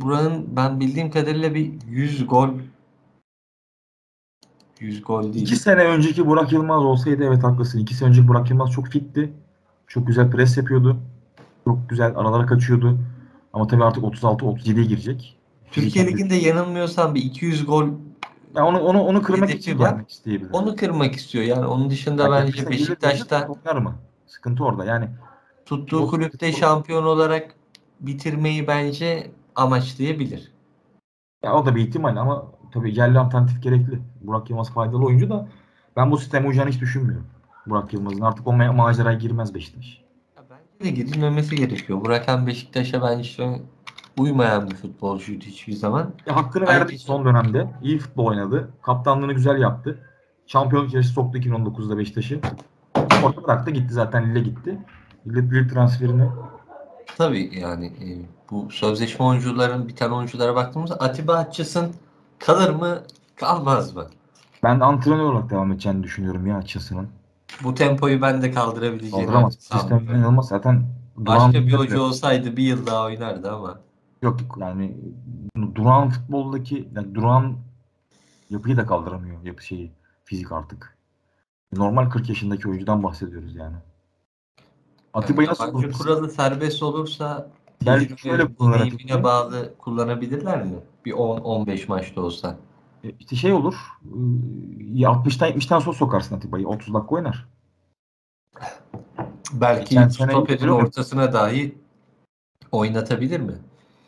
[0.00, 2.48] Burak'ın ben bildiğim kadarıyla bir 100 gol
[4.80, 5.44] 100 gol değil.
[5.44, 7.78] İki sene önceki Burak Yılmaz olsaydı evet haklısın.
[7.78, 9.32] İki sene önceki Burak Yılmaz çok fitti.
[9.86, 10.96] Çok güzel pres yapıyordu.
[11.64, 12.98] Çok güzel aralara kaçıyordu.
[13.52, 15.36] Ama tabii artık 36-37'ye girecek.
[15.70, 17.88] Türkiye Ligi'nde yanılmıyorsam bir 200 gol
[18.54, 19.90] Yani onu onu onu kırmak Hedefi için var.
[19.90, 20.50] gelmek isteyebilir.
[20.52, 21.44] onu kırmak istiyor.
[21.44, 23.94] Yani onun dışında Yani bence Beşiktaş'ta oynar mı?
[24.26, 24.84] Sıkıntı orada.
[24.84, 25.08] Yani
[25.66, 27.54] Tuttuğu kulüpte şampiyon olarak
[28.00, 30.52] bitirmeyi bence amaçlayabilir.
[31.44, 34.00] Ya o da bir ihtimal ama tabii yerli alternatif gerekli.
[34.20, 35.48] Burak Yılmaz faydalı oyuncu da
[35.96, 37.26] ben bu sisteme uyacağını hiç düşünmüyorum.
[37.66, 40.02] Burak Yılmaz'ın artık o ma- maceraya girmez Beşiktaş.
[40.36, 42.00] Ya Bence de girilmemesi gerekiyor.
[42.00, 43.60] Burak Han Beşiktaş'a bence
[44.18, 46.10] uymayan bir futbolcuydu hiçbir zaman.
[46.26, 47.06] Ya hakkını Ay, verdi kesin.
[47.06, 47.70] son dönemde.
[47.82, 48.68] İyi futbol oynadı.
[48.82, 49.98] Kaptanlığını güzel yaptı.
[50.46, 52.40] Şampiyonluk yarışı soktu 2019'da Beşiktaş'ı.
[53.24, 54.78] Orta bıraktı gitti zaten Lille gitti.
[55.26, 56.28] Lille, Lille transferini
[57.18, 58.06] Tabii yani e,
[58.50, 61.86] bu sözleşme oyuncuların biten oyunculara baktığımızda Atiba Hutchinson
[62.38, 62.98] kalır mı
[63.36, 64.06] kalmaz mı?
[64.62, 67.08] ben antrenör olarak devam edeceğini düşünüyorum ya açısının.
[67.64, 69.54] Bu tempoyu ben de kaldırabileceğimi Kaldıramaz.
[69.54, 70.16] Sistem sanmıyorum.
[70.18, 70.48] inanılmaz.
[70.48, 70.82] Zaten
[71.16, 73.78] Başka bir hoca olsaydı bir yıl daha oynardı ama.
[74.26, 74.96] Yok yani
[75.74, 77.56] duran futboldaki yani duran
[78.50, 79.92] yapıyı da kaldıramıyor yapı şeyi
[80.24, 80.96] fizik artık.
[81.72, 83.76] Normal 40 yaşındaki oyuncudan bahsediyoruz yani.
[85.14, 86.04] Atiba'yı nasıl Yabancı kullanırsın?
[86.04, 87.50] kuralı serbest olursa
[87.86, 89.22] Belki şöyle Atiba.
[89.24, 90.74] bağlı kullanabilirler mi?
[91.04, 92.56] Bir 10-15 maçta olsa.
[93.04, 93.74] E, İşte şey olur.
[94.04, 94.08] e,
[95.02, 96.68] 60'tan 70'ten sonra sokarsın Atiba'yı.
[96.68, 97.48] 30 dakika oynar.
[99.52, 101.78] Belki stoperin ortasına dahi
[102.72, 103.54] oynatabilir mi?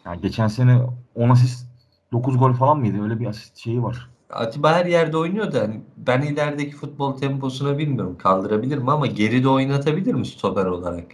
[0.08, 0.80] Yani geçen sene
[1.14, 1.66] 10 asist
[2.12, 3.02] 9 gol falan mıydı?
[3.02, 4.10] Öyle bir asist şeyi var.
[4.30, 8.18] Atiba her yerde oynuyor da hani ben ilerideki futbol temposuna bilmiyorum.
[8.18, 11.04] Kaldırabilir mi ama geride oynatabilir mi stoper olarak?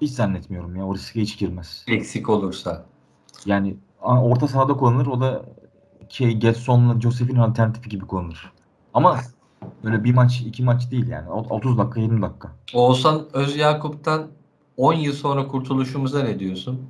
[0.00, 0.86] Hiç zannetmiyorum ya.
[0.86, 1.84] O riske hiç girmez.
[1.88, 2.84] Eksik olursa.
[3.46, 5.06] Yani orta sahada kullanılır.
[5.06, 5.44] O da
[6.08, 8.52] şey Getson'la Joseph'in alternatifi gibi kullanılır.
[8.94, 9.20] Ama
[9.84, 11.30] öyle bir maç, iki maç değil yani.
[11.30, 12.52] O- 30 dakika, 20 dakika.
[12.74, 14.26] Oğuzhan Özyakup'tan
[14.76, 16.80] 10 yıl sonra kurtuluşumuza ne diyorsun?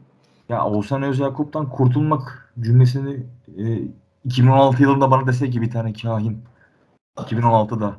[0.49, 3.27] Ya Oğuzhan Özyakup'tan kurtulmak cümlesini
[3.59, 3.83] e,
[4.25, 6.45] 2016 yılında bana dese ki bir tane kahin
[7.17, 7.97] 2016'da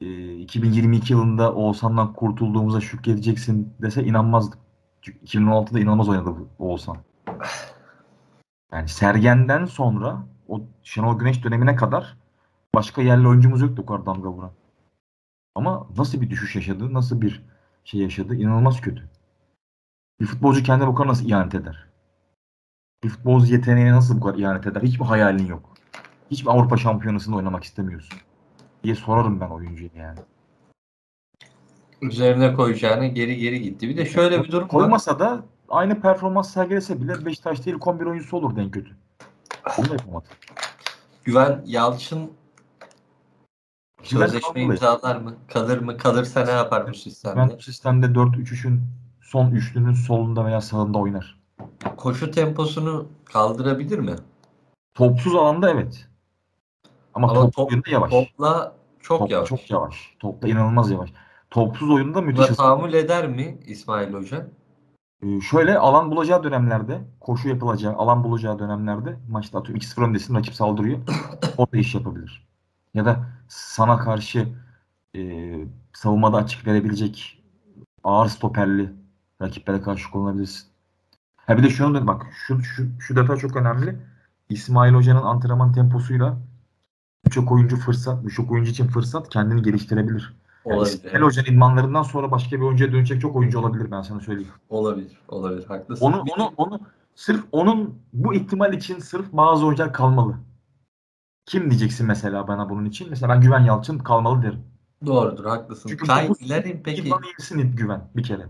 [0.00, 4.60] e, 2022 yılında Oğuzhan'dan kurtulduğumuza şükredeceksin dese inanmazdım.
[5.02, 6.96] Çünkü 2016'da inanılmaz oynadı Oğuzhan.
[8.72, 12.16] Yani Sergen'den sonra o Şenol Güneş dönemine kadar
[12.74, 14.52] başka yerli oyuncumuz yoktu o kadar damga vuran.
[15.54, 17.42] Ama nasıl bir düşüş yaşadı, nasıl bir
[17.84, 19.08] şey yaşadı inanılmaz kötü.
[20.24, 21.86] Bir futbolcu kendine bu kadar nasıl ihanet eder?
[23.04, 24.82] Bir futbolcu yeteneğine nasıl bu kadar ihanet eder?
[24.82, 25.74] Hiçbir hayalin yok.
[26.30, 28.18] Hiçbir Avrupa şampiyonasında oynamak istemiyorsun.
[28.84, 30.18] diye sorarım ben oyuncuya yani.
[32.02, 33.88] Üzerine koyacağını geri geri gitti.
[33.88, 34.68] Bir de şöyle bir durum var.
[34.68, 38.96] Koymasa da aynı performans sergilese bile Beşiktaş değil 11 oyuncusu olurdu en kötü.
[39.78, 40.28] Onu da yapamadı.
[41.24, 42.32] Güven Yalçın
[44.10, 45.36] Güven sözleşme imzalar mı?
[45.52, 45.96] Kalır mı?
[45.96, 47.56] Kalırsa ne yapar bu Ben sistemde?
[47.58, 49.03] bu sistemde 4-3-3'ün
[49.34, 51.40] son üçlünün solunda veya sağında oynar.
[51.96, 54.14] Koşu temposunu kaldırabilir mi?
[54.94, 56.08] Topsuz alanda evet.
[57.14, 58.10] Ama, Ama top, top- oyunda yavaş.
[58.10, 59.48] Topla çok Topla yavaş.
[59.48, 60.16] Çok yavaş.
[60.18, 61.12] Topla inanılmaz yavaş.
[61.50, 64.46] Topsuz oyunda müthiş Buna tahammül eder mi İsmail Hoca?
[65.22, 70.54] Ee, şöyle alan bulacağı dönemlerde, koşu yapılacağı, alan bulacağı dönemlerde maçta atıyorum 2-0 öndesin rakip
[70.54, 70.98] saldırıyor.
[71.56, 72.46] Orada iş yapabilir.
[72.94, 74.48] Ya da sana karşı
[75.16, 75.54] e,
[75.92, 77.42] savunmada açık verebilecek
[78.04, 79.03] ağır stoperli
[79.44, 80.68] rakiplere karşı kullanabilirsin.
[81.36, 83.96] Ha bir de şunu da bak şu, şu, şu detay çok önemli.
[84.48, 86.38] İsmail Hoca'nın antrenman temposuyla
[87.26, 90.34] birçok oyuncu fırsat, birçok oyuncu için fırsat kendini geliştirebilir.
[90.66, 90.94] Yani Olabilir.
[90.94, 94.50] İsmail Hoca'nın idmanlarından sonra başka bir oyuncuya dönecek çok oyuncu olabilir ben sana söyleyeyim.
[94.68, 95.18] Olabilir.
[95.28, 95.66] Olabilir.
[95.66, 96.04] Haklısın.
[96.06, 96.80] Onu onu onu
[97.14, 100.36] sırf onun bu ihtimal için sırf bazı oyuncular kalmalı.
[101.46, 103.10] Kim diyeceksin mesela bana bunun için?
[103.10, 104.64] Mesela ben Güven Yalçın kalmalı derim.
[105.06, 105.44] Doğrudur.
[105.44, 105.88] Haklısın.
[105.88, 108.46] Çünkü bu- Kaylerin peki İdman iyisini Güven bir kere.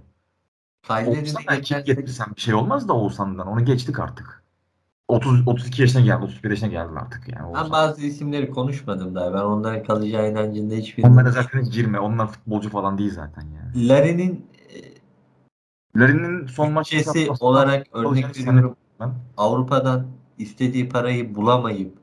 [0.88, 3.46] De belki geçen bir şey olmaz da Oğuzhan'dan.
[3.46, 4.44] Onu geçtik artık.
[5.08, 7.42] 30 32 yaşına geldi, 31 yaşına geldi artık yani.
[7.42, 7.70] ben Oğuzhan.
[7.70, 9.34] bazı isimleri konuşmadım daha.
[9.34, 12.00] Ben onların kalacağı inancında hiçbir Onlara zaten hiç girme.
[12.00, 13.88] Onlar futbolcu falan değil zaten yani.
[13.88, 14.46] Larin'in
[15.96, 17.02] Larin'in son maçı
[17.40, 18.76] olarak örnek veriyorum.
[19.00, 19.14] ben.
[19.36, 20.06] Avrupa'dan
[20.38, 21.98] istediği parayı bulamayıp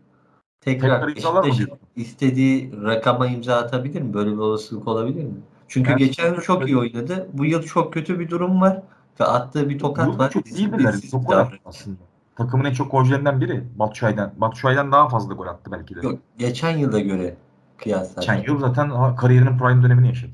[0.61, 1.53] tekrar Tekrar
[1.95, 4.13] istediği rakama imza atabilir mi?
[4.13, 5.33] Böyle bir olasılık olabilir mi?
[5.71, 7.27] Çünkü Ben geçen yıl çok iyi oynadı.
[7.33, 8.83] Bu yıl çok kötü bir durum var.
[9.19, 10.29] Ve attığı bir tokat var.
[10.31, 10.99] çok iyi Disiplin- bir Larin.
[10.99, 11.59] Çok gol attı davranıyor.
[11.65, 11.97] aslında.
[12.35, 13.63] Takımın en çok golcülerinden biri.
[13.75, 14.33] Batshuayi'den.
[14.37, 15.99] Batshuayi'den daha fazla gol attı belki de.
[16.07, 17.35] Yok, geçen yıla göre
[17.77, 18.21] kıyasla.
[18.21, 20.31] Geçen yıl zaten kariyerinin prime dönemini yaşadı.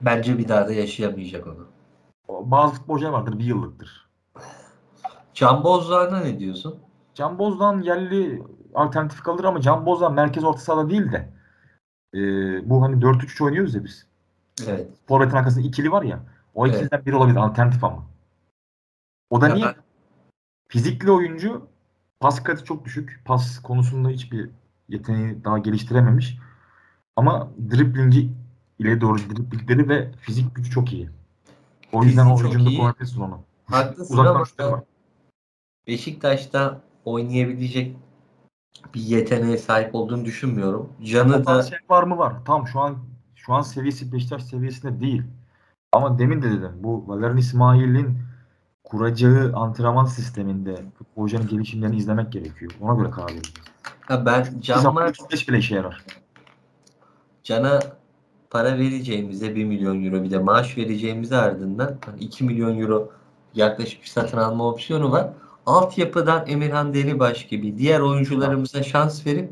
[0.00, 1.66] Bence bir daha da yaşayamayacak onu.
[2.50, 4.08] Bazı futbolcular vardır bir yıllıktır.
[5.34, 6.78] Can Bozdoğan'a ne diyorsun?
[7.14, 8.42] Can Bozdoğan yerli
[8.74, 11.33] alternatif kalır ama Can Bozdoğan merkez orta sahada değil de
[12.14, 12.18] e,
[12.70, 14.06] bu hani 4-3-3 oynuyoruz ya biz.
[14.68, 14.88] Evet.
[15.08, 16.20] Forvet'in arkasında ikili var ya.
[16.54, 16.76] O Evet.
[16.76, 18.04] ikiliden biri olabilir alternatif ama.
[19.30, 19.66] O da Ya niye?
[19.66, 19.74] ben-
[20.68, 21.66] Fizikli oyuncu
[22.20, 23.20] pas katı çok düşük.
[23.24, 24.50] Pas konusunda hiçbir
[24.88, 26.38] yeteneği daha geliştirememiş.
[27.16, 28.30] Ama driblingi
[28.78, 31.10] ile doğru driblingleri ve fizik gücü çok iyi.
[31.92, 32.78] O yüzden o hücumda iyi.
[32.78, 33.40] kullanabilirsin onu.
[33.64, 34.84] Haklısın ama.
[35.86, 37.96] Beşiktaş'ta oynayabilecek
[38.94, 40.92] bir yeteneğe sahip olduğunu düşünmüyorum.
[41.02, 42.34] Can'ı da Potansiyel var mı var.
[42.46, 42.96] Tamam şu an
[43.34, 45.22] şu an seviyesi Beşiktaş seviyesinde değil.
[45.92, 48.18] Ama demin de dedim bu Valerian İsmail'in
[48.84, 52.72] kuracağı antrenman sisteminde futbolcunun gelişimlerini izlemek gerekiyor.
[52.80, 53.54] Ona göre karar vereceğiz.
[54.00, 56.04] ha ben Bir Can zaman var 35 bile işe yarar.
[57.42, 57.80] Can'a
[58.50, 63.12] para vereceğimize 1 milyon euro bir de maaş vereceğimize ardından hani 2 milyon euro
[63.54, 65.30] yaklaşık bir satın alma opsiyonu var.
[65.66, 69.50] Altyapıdan Emirhan Delibaş gibi diğer oyuncularımıza şans verip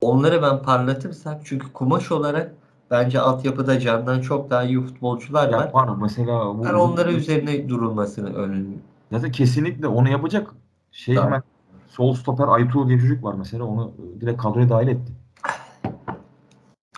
[0.00, 2.54] onları ben parlatırsam çünkü kumaş olarak
[2.90, 5.72] bence altyapıda Can'dan çok daha iyi futbolcular var.
[5.72, 8.82] Var mesela bu Ben onlara üzerine durulmasını öneriyorum.
[9.12, 10.50] Zaten kesinlikle onu yapacak
[10.92, 11.30] şey Tamam.
[11.30, 11.42] hemen
[11.88, 15.12] sol stoper Aytuğ diye çocuk var mesela onu e, direkt kadroya dahil etti.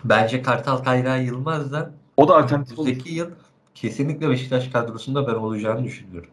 [0.04, 2.86] Bence Kartal Kayra Yılmaz da O da alternatif olur.
[2.88, 3.30] önümüzdeki yıl
[3.74, 6.30] kesinlikle Beşiktaş kadrosunda ben olacağını düşünüyorum.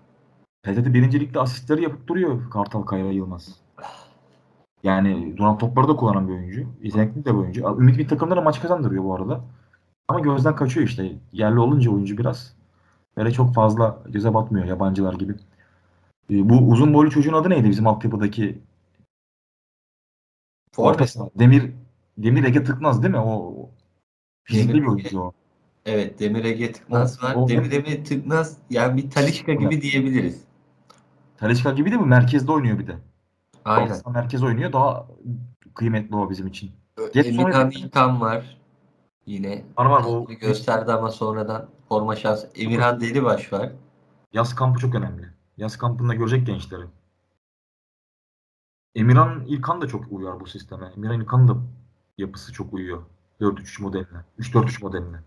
[0.64, 3.56] PTT birincilikte asistleri yapıp duruyor Kartal Kayra Yılmaz.
[4.84, 6.66] Yani duran topları da kullanan bir oyuncu.
[6.84, 7.62] Yetenekli de bir oyuncu.
[7.80, 9.42] Ümit bir takımlara maç kazandırıyor bu arada.
[10.08, 11.12] Ama gözden kaçıyor işte.
[11.32, 12.56] Yerli olunca oyuncu biraz.
[13.18, 15.34] Böyle çok fazla göze batmıyor yabancılar gibi.
[16.30, 18.60] Ee, Bu uzun boylu çocuğun adı neydi bizim altyapıdaki
[20.78, 21.06] orta?
[21.36, 21.72] Demir
[22.18, 23.20] Demir Ege Tıknaz değil mi?
[23.20, 23.70] O
[24.44, 25.34] fizikli bir oyuncu o.
[25.86, 27.36] Evet Demir Ege Tıknaz var.
[27.36, 30.49] o- Demir Ege Tıknaz yani bir Talişka gibi diyebiliriz.
[31.40, 32.06] Talişka gibi de mi?
[32.06, 32.98] Merkezde oynuyor bir de.
[33.66, 33.88] Aynen.
[33.88, 34.74] Galatasaray merkez oynuyor.
[34.74, 35.08] Daha
[35.76, 36.72] kıymetli o bizim için.
[37.14, 37.72] Emirhan.
[37.72, 38.60] İlkan var.
[39.26, 42.50] Yine Var var o gösterdi ama sonradan forma şansı.
[42.56, 43.72] Emirhan Delibaş var.
[44.34, 45.30] Yaz kampı çok önemli.
[45.58, 46.84] Yaz kampında görecek gençleri.
[48.96, 50.92] Emirhan İlkan da çok uyuyor bu sisteme.
[50.98, 51.56] Emirhan İlkan da
[52.18, 53.02] yapısı çok uyuyor.
[53.42, 54.20] 4-3 modeline.
[54.40, 55.18] 3-4-3 modeline.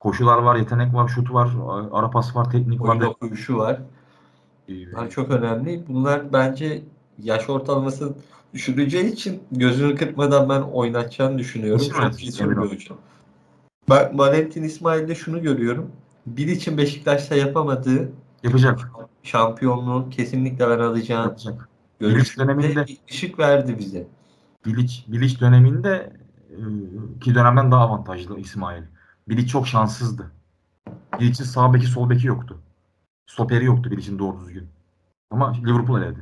[0.00, 1.50] Koşular var, yetenek var, şut var,
[1.92, 2.88] ara pas var, teknik var.
[2.88, 3.80] Oyun okuyuşu var.
[4.68, 5.84] Bunlar çok önemli.
[5.88, 6.82] Bunlar bence
[7.22, 8.12] yaş ortalamasını
[8.54, 11.86] düşüreceği için gözünü kırpmadan ben oynatacağını düşünüyorum.
[12.18, 12.96] İsim Çok oyuncu.
[13.90, 15.90] Ben Valentin İsmail'de şunu görüyorum.
[16.26, 18.88] Bir için Beşiktaş'ta yapamadığı Yapacak.
[19.22, 21.68] şampiyonluğu kesinlikle ben alacağım Yapacak.
[22.00, 24.06] görüşünde döneminde- ışık verdi bize.
[24.66, 26.12] Bilic, Bilic döneminde
[26.50, 26.58] e,
[27.20, 28.82] ki dönemden daha avantajlı İsmail.
[29.28, 30.30] Bilic çok şanssızdı.
[31.20, 32.58] Bilic'in sağ beki sol beki yoktu.
[33.26, 34.68] Stoperi yoktu Bilic'in doğru düzgün.
[35.30, 36.20] Ama Liverpool eledi.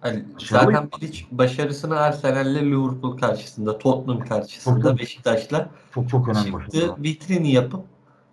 [0.00, 0.90] Hani Başarılı zaten.
[1.00, 4.98] Bilic başarısını Arsenal'le Liverpool karşısında, Tottenham karşısında Tabii.
[4.98, 6.58] Beşiktaş'la Çok çok önemli çıktı.
[6.58, 7.02] başarılar.
[7.02, 7.84] Vitrini yapıp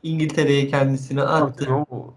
[0.04, 1.66] İngiltere'ye kendisini attı.
[1.66, 2.14] tabii o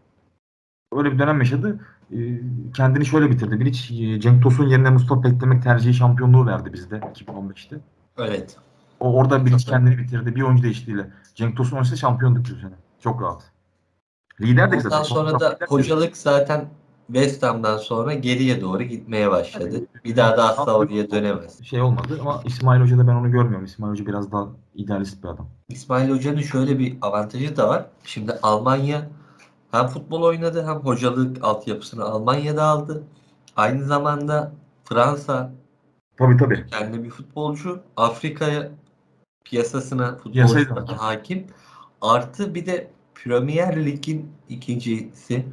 [0.92, 1.80] öyle bir dönem yaşadı.
[2.12, 2.40] Ee,
[2.76, 3.60] kendini şöyle bitirdi.
[3.60, 7.76] Bilic e, Cenk Tosun yerine Mustafa beklemek tercihi şampiyonluğu verdi bizde 2015'te.
[8.18, 8.56] Evet.
[9.00, 10.36] O orada Bilic Çok kendini bitirdi.
[10.36, 11.10] Bir oyuncu değişikliğiyle.
[11.34, 12.74] Cenk Tosun oynasa şampiyonduk bu sene.
[13.00, 13.49] Çok rahat.
[14.40, 15.03] Lider de Ondan zaten.
[15.03, 16.68] sonra da hocalık zaten
[17.07, 19.87] West Ham'dan sonra geriye doğru gitmeye başladı.
[20.05, 21.62] Bir daha da oraya dönemez.
[21.64, 23.64] şey olmadı ama İsmail Hoca'da ben onu görmüyorum.
[23.64, 25.48] İsmail Hoca biraz daha idealist bir adam.
[25.68, 27.87] İsmail Hoca'nın şöyle bir avantajı da var.
[28.05, 29.09] Şimdi Almanya
[29.70, 33.03] hem futbol oynadı hem hocalık altyapısını Almanya'da aldı.
[33.57, 34.53] Aynı zamanda
[34.85, 35.53] Fransa
[36.18, 36.66] Tabii tabii.
[36.70, 37.81] kendi bir futbolcu.
[37.96, 38.70] Afrika'ya
[39.44, 41.46] piyasasına, futbolcusuna hakim.
[42.00, 42.90] Artı bir de
[43.24, 45.44] Premier Lig'in ikincisi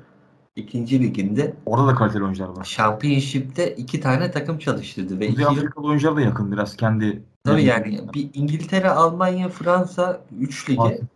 [0.55, 2.63] ikinci liginde Orada da kaliteli oyuncular var.
[2.63, 7.23] Championship'te iki tane takım çalıştırdı ve iki Kuzey yıl Afrikalı oyuncular da yakın biraz kendi.
[7.43, 11.07] tabii yani bir İngiltere, Almanya, Fransa üç lige Hakim.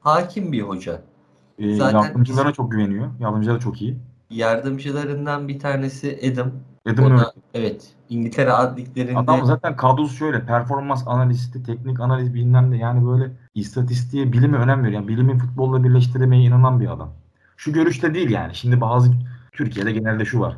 [0.00, 1.02] hakim bir hoca.
[1.58, 3.08] Ee, zaten- yardımcılara çok güveniyor.
[3.20, 3.98] Yardımcıları çok iyi.
[4.30, 6.52] Yardımcılarından bir tanesi Adam.
[6.86, 12.70] Adam da evet İngiltere Ad Liglerinde Adam zaten kadrosu şöyle performans analisti, teknik analiz bilmem
[12.70, 15.00] ne yani böyle istatistiğe, bilime önem veriyor.
[15.00, 17.10] Yani bilimi futbolla birleştirmeye inanan bir adam.
[17.56, 18.54] Şu görüşte değil yani.
[18.54, 19.12] Şimdi bazı
[19.52, 20.56] Türkiye'de genelde şu var.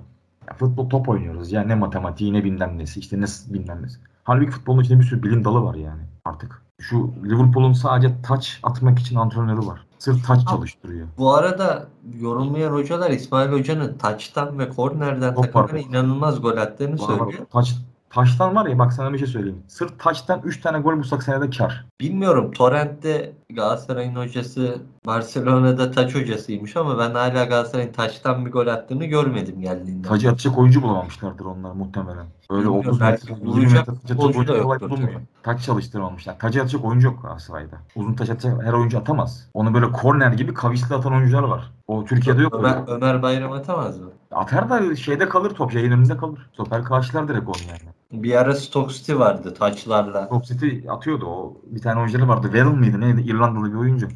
[0.48, 3.98] Ya futbol top oynuyoruz ya ne matematiği ne bilmem nesi işte ne bilmem nesi.
[4.24, 6.62] Halbuki futbolun içinde bir sürü bilim dalı var yani artık.
[6.80, 9.86] Şu Liverpool'un sadece taç atmak için antrenörü var.
[9.98, 11.08] Sırf taç çalıştırıyor.
[11.18, 11.88] Bu arada
[12.20, 17.18] yorumlayan hocalar İsmail Hoca'nın taçtan ve kornerden takımlara inanılmaz gol attığını Var var.
[17.18, 17.46] söylüyor.
[17.52, 17.74] Taç,
[18.10, 19.62] taçtan var ya bak sana bir şey söyleyeyim.
[19.68, 21.84] Sırf taçtan 3 tane gol bulsak senede kar.
[22.00, 29.04] Bilmiyorum Torrent'te Galatasaray'ın hocası Barcelona'da taç hocasıymış ama ben hala Galatasaray'ın taçtan bir gol attığını
[29.04, 30.08] görmedim geldiğinde.
[30.08, 32.26] Tacı atacak oyuncu bulamamışlardır onlar muhtemelen.
[32.50, 35.12] Öyle Bilmiyorum, 30 belki metre, vuracak 20 metre taç atacak da oyuncu yoktur bulunmuyor.
[35.12, 35.26] tabii.
[35.42, 36.38] Taç çalıştırmamışlar.
[36.38, 37.76] Tacı atacak oyuncu yok Galatasaray'da.
[37.96, 39.48] Uzun taç atacak her oyuncu atamaz.
[39.54, 41.72] Onu böyle korner gibi kavisli atan oyuncular var.
[41.86, 42.54] O Türkiye'de yok.
[42.54, 42.78] Ömer.
[42.88, 44.10] Ömer Bayram atamaz mı?
[44.30, 45.74] Atar da şeyde kalır top.
[45.74, 46.50] Yayın önünde kalır.
[46.52, 47.94] Stoper karşılar direkt onu yani.
[48.12, 50.28] Bir ara Stoke City vardı taçlarla.
[50.28, 51.56] Top City atıyordu o.
[51.66, 52.52] Bir tane oyuncuları vardı.
[52.52, 53.20] Verrill miydi neydi?
[53.20, 54.08] İrlandalı bir oyuncu.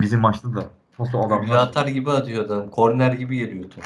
[0.00, 0.64] Bizim maçta da
[0.96, 2.70] Paso adamlar atar gibi atıyor adam.
[2.70, 3.84] Korner gibi geliyor top.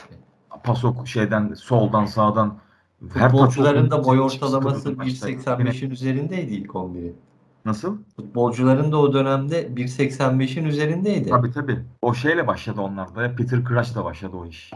[0.65, 2.59] paso şeyden soldan sağdan
[3.09, 5.31] Futbolcuların da boy ortalaması maçta.
[5.31, 7.17] 1.85'in üzerindeydi ilk 11'in.
[7.65, 7.97] Nasıl?
[8.17, 11.31] Futbolcuların da o dönemde 1.85'in üzerindeydi.
[11.31, 11.79] Tabii tabii.
[12.03, 13.23] O şeyle başladı onlarda.
[13.23, 13.37] ya.
[13.37, 14.71] Peter Crouch'la başladı o iş.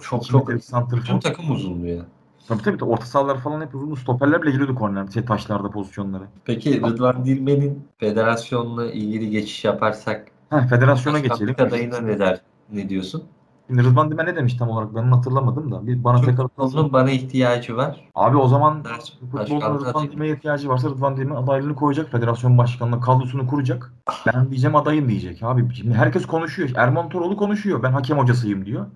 [0.00, 0.48] çok çok
[0.92, 2.02] bütün takım uzundu ya.
[2.48, 2.84] Tabii tabii.
[2.84, 3.94] Orta sahalar falan hep uzun.
[3.94, 5.06] Stoperler bile giriyordu korner.
[5.14, 6.24] Şey, taşlarda pozisyonları.
[6.44, 11.48] Peki Rıdvan Dilmen'in federasyonla ilgili geçiş yaparsak Ha, federasyona geçelim.
[11.48, 12.40] başkanlık adayına ne der?
[12.72, 13.22] Ne diyorsun?
[13.66, 15.86] Şimdi Rıdvan Dimen ne demiş tam olarak ben onu hatırlamadım da.
[15.86, 18.08] Bir bana Türk tekrar futbolunun bana ihtiyacı var.
[18.14, 18.82] Abi o zaman
[19.30, 20.10] futbolun Rıdvan.
[20.10, 22.10] Dimen'e ihtiyacı varsa Rıdvan Dimen adaylığını koyacak.
[22.10, 23.92] Federasyon başkanlığı kadrosunu kuracak.
[24.26, 25.42] Ben diyeceğim adayım diyecek.
[25.42, 26.70] Abi şimdi herkes konuşuyor.
[26.76, 27.82] Erman Toroğlu konuşuyor.
[27.82, 28.86] Ben hakem hocasıyım diyor.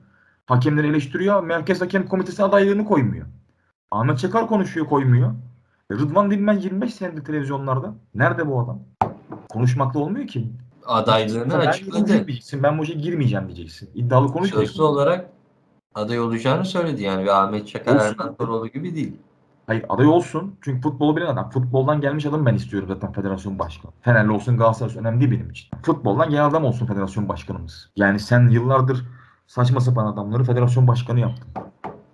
[0.46, 1.42] Hakemleri eleştiriyor.
[1.42, 3.26] Merkez Hakem Komitesi adaylığını koymuyor.
[3.90, 5.30] Ahmet Çakar konuşuyor koymuyor.
[5.90, 7.94] E, Rıdvan Dilmen 25 senedir televizyonlarda.
[8.14, 8.80] Nerede bu adam?
[9.48, 10.52] Konuşmakla olmuyor ki.
[10.86, 12.06] Adaylığını ben açıkladı.
[12.06, 12.62] diyeceksin.
[12.62, 13.90] Ben bu işe girmeyeceğim diyeceksin.
[13.94, 14.66] İddialı konuşmayacaksın.
[14.66, 15.30] Sözlü olarak
[15.94, 17.22] aday olacağını söyledi yani.
[17.22, 17.96] Bir Ahmet Çakar.
[17.96, 19.16] Erman Toroğlu gibi değil.
[19.66, 20.54] Hayır aday olsun.
[20.60, 21.50] Çünkü futbolu bilen adam.
[21.50, 23.92] Futboldan gelmiş adam ben istiyorum zaten federasyon başkanı.
[24.00, 25.68] Fenerli olsun Galatasaray olsun önemli değil benim için.
[25.82, 27.90] Futboldan gelen adam olsun federasyon başkanımız.
[27.96, 29.04] Yani sen yıllardır
[29.46, 31.48] saçma sapan adamları federasyon başkanı yaptın.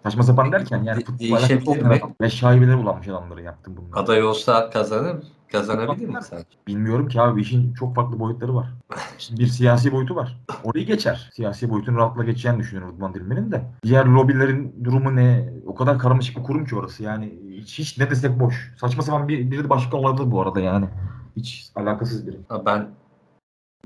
[0.03, 2.01] Saçma sapan derken yani futbol değişebilir mi?
[2.21, 4.01] Ve şaibeleri bulanmış adamları yaptın bunları.
[4.01, 5.17] Aday olsa kazanır.
[5.53, 6.45] Kazanabilir mi sence?
[6.67, 8.67] Bilmiyorum ki abi işin çok farklı boyutları var.
[9.19, 10.41] Şimdi bir siyasi boyutu var.
[10.65, 11.31] Orayı geçer.
[11.35, 13.65] Siyasi boyutun rahatla geçeceğini düşünüyorum Rıdvan Dilmen'in de.
[13.83, 15.53] Diğer lobilerin durumu ne?
[15.67, 17.39] O kadar karmaşık bir kurum ki orası yani.
[17.51, 18.75] Hiç, hiç ne desek boş.
[18.81, 20.87] Saçma sapan bir, biri de başkan olabilir bu arada yani.
[21.37, 22.37] Hiç alakasız biri.
[22.67, 22.89] Ben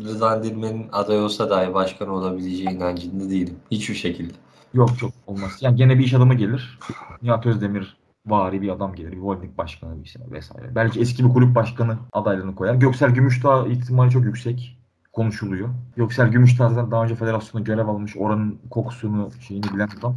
[0.00, 3.56] Rıdvan Dilmen'in aday olsa dahi başkan olabileceği inancında değilim.
[3.70, 4.34] Hiçbir şekilde.
[4.76, 5.58] Yok çok olmaz.
[5.60, 6.78] Yani gene bir iş adamı gelir.
[7.22, 7.96] Nihat Özdemir
[8.26, 9.12] vari bir adam gelir.
[9.12, 10.74] Bir holding başkanı bir şey vesaire.
[10.74, 12.74] Belki eski bir kulüp başkanı adaylığını koyar.
[12.74, 14.78] Göksel Gümüşdağ ihtimali çok yüksek.
[15.12, 15.68] Konuşuluyor.
[15.96, 18.16] Göksel Gümüşdağ zaten daha önce federasyonda görev almış.
[18.16, 20.16] Oranın kokusunu şeyini bilen adam.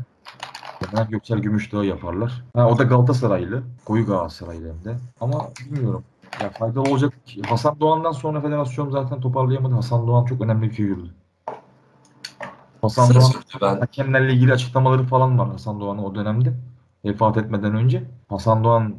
[0.85, 2.43] Hemen Göksel Gümüşdağ'ı yaparlar.
[2.55, 3.63] Ha, o da Galatasaraylı.
[3.85, 4.97] Koyu Galatasaraylı hem de.
[5.21, 6.03] Ama bilmiyorum.
[6.41, 7.13] Ya faydalı olacak.
[7.49, 9.75] Hasan Doğan'dan sonra federasyon zaten toparlayamadı.
[9.75, 11.13] Hasan Doğan çok önemli bir figürdü.
[12.81, 13.21] Hasan Sıra
[13.61, 13.79] Doğan ben.
[13.79, 16.53] hakemlerle ilgili açıklamaları falan var Hasan Doğan'ın o dönemde.
[17.05, 18.03] Vefat etmeden önce.
[18.29, 18.95] Hasan Doğan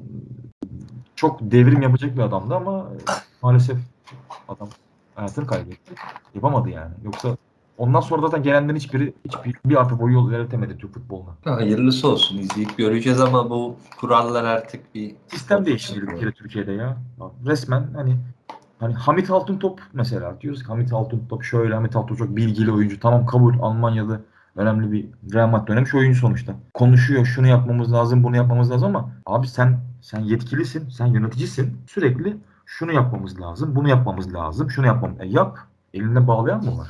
[1.16, 2.86] çok devrim yapacak bir adamdı ama
[3.42, 3.78] maalesef
[4.48, 4.68] adam
[5.14, 5.94] hayatını kaybetti.
[6.34, 6.92] Yapamadı yani.
[7.04, 7.36] Yoksa
[7.78, 11.30] ondan sonra zaten gelenlerin hiçbiri hiçbir bir arpa boyu yol ilerletemedi Türk futboluna.
[11.44, 16.96] Hayırlısı olsun izleyip göreceğiz ama bu kurallar artık bir Sistem değişti bir kere Türkiye'de ya.
[17.46, 18.16] Resmen hani
[18.80, 23.00] hani Hamit Altıntop mesela diyoruz ki Hamit Altıntop şöyle Hamit Altıntop çok bilgili oyuncu.
[23.00, 24.20] Tamam kabul Almanyalı
[24.56, 26.54] önemli bir Real Madrid dönemi şu oyuncu sonuçta.
[26.74, 32.36] Konuşuyor şunu yapmamız lazım bunu yapmamız lazım ama abi sen sen yetkilisin sen yöneticisin sürekli
[32.66, 35.58] şunu yapmamız lazım bunu yapmamız lazım şunu yapmam e yap
[35.94, 36.88] elinde bağlayan mı var?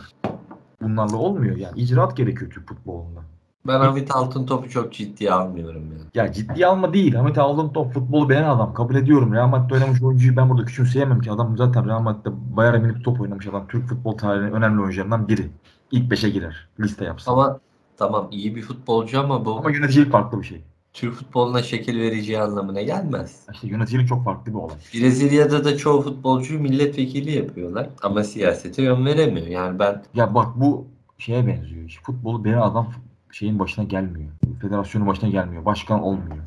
[0.82, 3.20] Bunlarla olmuyor yani icraat gerekiyor Türk futbolunda.
[3.66, 6.24] Ben Hamit Altıntop'u çok ciddiye almıyorum ya.
[6.24, 7.14] Ya ciddiye alma değil.
[7.14, 8.74] Hamit Altıntop futbolu beğenen adam.
[8.74, 9.32] Kabul ediyorum.
[9.32, 11.30] Real Madrid'de oynamış oyuncuyu ben burada küçümseyemem ki.
[11.30, 13.66] Adam zaten Real Madrid'de Bayern Münih top oynamış adam.
[13.68, 15.50] Türk futbol tarihinin önemli oyuncularından biri.
[15.90, 16.68] İlk beşe girer.
[16.80, 17.30] Liste yapsın.
[17.32, 17.61] Ama, Ama
[17.96, 20.62] tamam iyi bir futbolcu ama bu yöneticilik farklı bir şey.
[20.92, 23.46] Türk futboluna şekil vereceği anlamına gelmez.
[23.52, 24.76] İşte yöneticilik çok farklı bir olay.
[24.94, 29.46] Brezilya'da da çoğu futbolcuyu milletvekili yapıyorlar ama siyasete yön veremiyor.
[29.46, 30.86] Yani ben Ya bak bu
[31.18, 31.84] şeye benziyor.
[31.86, 32.88] İşte futbolu beğenen adam
[33.33, 34.31] şeyin başına gelmiyor.
[34.61, 35.64] Federasyonun başına gelmiyor.
[35.64, 36.45] Başkan olmuyor.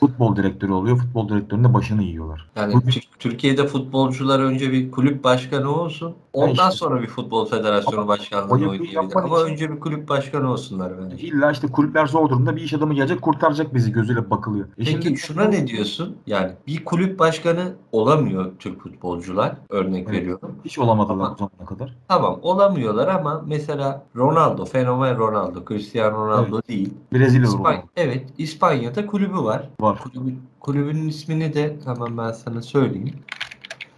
[0.00, 0.96] Futbol direktörü oluyor.
[0.96, 2.50] Futbol direktörünün de başını yiyorlar.
[2.56, 6.14] yani Bugün- Tür- Türkiye'de futbolcular önce bir kulüp başkanı olsun.
[6.32, 6.70] Ondan işte.
[6.70, 8.96] sonra bir futbol federasyonu yapıyı oynayabilir.
[8.96, 11.26] Ama için- önce bir kulüp başkanı olsunlar bence.
[11.26, 14.66] İlla işte kulüpler zor durumda bir iş adamı gelecek kurtaracak bizi gözüyle bakılıyor.
[14.66, 16.16] E Peki şimdi- şuna ne diyorsun?
[16.26, 19.52] Yani bir kulüp başkanı olamıyor Türk futbolcular.
[19.68, 20.20] Örnek Evet.
[20.20, 20.54] veriyorum.
[20.64, 21.96] Hiç olamadılar Ama- bu zamana kadar.
[22.08, 26.94] Tamam olamıyorlar ama mesela Ronaldo, fenomen Ronaldo, Cristiano Ronaldo değil.
[27.12, 29.68] Brezilyalı İspanya, olan evet İspanya'da kulübü var.
[29.80, 29.89] var.
[29.98, 33.10] Kulübün, kulübünün ismini de hemen ben sana söyleyeyim.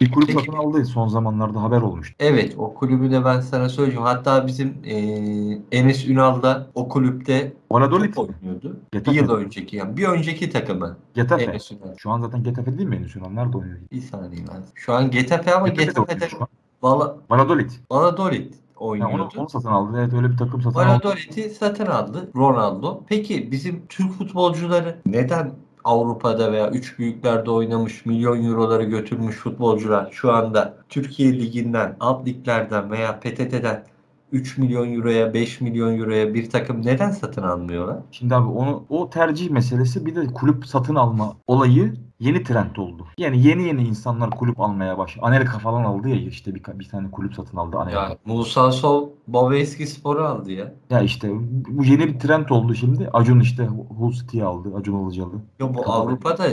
[0.01, 2.15] Bir kulüp satın aldı son zamanlarda haber olmuştu.
[2.21, 4.03] Evet o kulübü de ben sana söyleyeyim.
[4.03, 8.77] Hatta bizim eee, Enes Ünal da o kulüpte Valladolid oynuyordu.
[8.93, 9.19] Bir Getafe.
[9.19, 11.45] yıl önceki yani bir önceki takımı Getafe.
[11.45, 11.97] Enes Ünal.
[11.97, 13.29] Şu an zaten Getafe değil mi Enes Ünal?
[13.31, 13.79] Nerede oynuyor?
[13.93, 14.63] Bir saniye ben.
[14.75, 16.49] Şu an Getafe ama Getafe'de an.
[16.83, 17.71] Vala, Valladolid.
[17.91, 19.15] Valladolid oynuyordu.
[19.15, 19.97] onu, onu satın aldı.
[20.01, 20.89] Evet öyle bir takım satın aldı.
[20.89, 23.03] Valladolid'i satın aldı Ronaldo.
[23.09, 25.53] Peki bizim Türk futbolcuları neden
[25.85, 32.91] Avrupa'da veya üç büyüklerde oynamış milyon euroları götürmüş futbolcular şu anda Türkiye Ligi'nden, alt liglerden
[32.91, 33.85] veya PTT'den
[34.33, 37.99] 3 milyon euroya 5 milyon euroya bir takım neden satın almıyorlar?
[38.11, 43.07] Şimdi abi onu o tercih meselesi bir de kulüp satın alma olayı yeni trend oldu.
[43.19, 45.27] Yani yeni yeni insanlar kulüp almaya başladı.
[45.27, 48.01] Anelka falan aldı ya işte bir, bir tane kulüp satın aldı Anelka.
[48.01, 50.73] Ya Musa Sol Babeski Spor'u aldı ya.
[50.91, 51.31] Ya işte
[51.69, 53.11] bu yeni bir trend oldu şimdi.
[53.13, 53.67] Acun işte
[53.99, 54.69] Hull City'yi aldı.
[54.77, 55.35] Acun Ilıcalı.
[55.61, 56.01] Ya bu Tamam.
[56.01, 56.47] Avrupa'da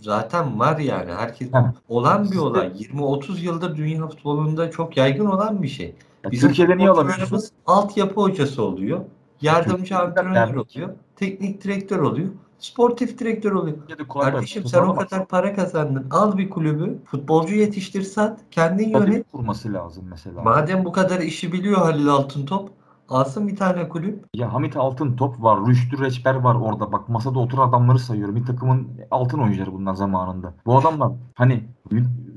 [0.00, 1.12] zaten var yani.
[1.12, 1.74] Herkes Ha.
[1.88, 2.72] olan bir Sizde- olay.
[2.78, 5.94] 20-30 yıldır dünya futbolunda çok yaygın olan bir şey.
[6.24, 7.40] Ya Bizim Türkiye'de niye alamıyorsun?
[7.66, 9.00] altyapı hocası oluyor.
[9.40, 10.90] Yardımcı antrenör oluyor.
[11.16, 12.28] Teknik direktör oluyor.
[12.60, 13.76] Sportif direktör oluyor.
[14.08, 16.06] Kolay Kardeşim sen o kadar para kazandın.
[16.10, 16.98] Al bir kulübü.
[17.04, 18.40] Futbolcu yetiştir sat.
[18.50, 19.32] Kendin Tabii yönet.
[19.32, 20.42] kurması lazım mesela.
[20.42, 22.79] Madem bu kadar işi biliyor Halil Altıntop.
[23.10, 24.24] Alsın bir tane kulüp.
[24.34, 26.92] Ya Hamit Altıntop var, Rüştü Reçber var orada.
[26.92, 28.36] Bak masada oturan adamları sayıyorum.
[28.36, 30.54] Bir takımın altın oyuncuları bunlar zamanında.
[30.66, 31.64] Bu adamlar hani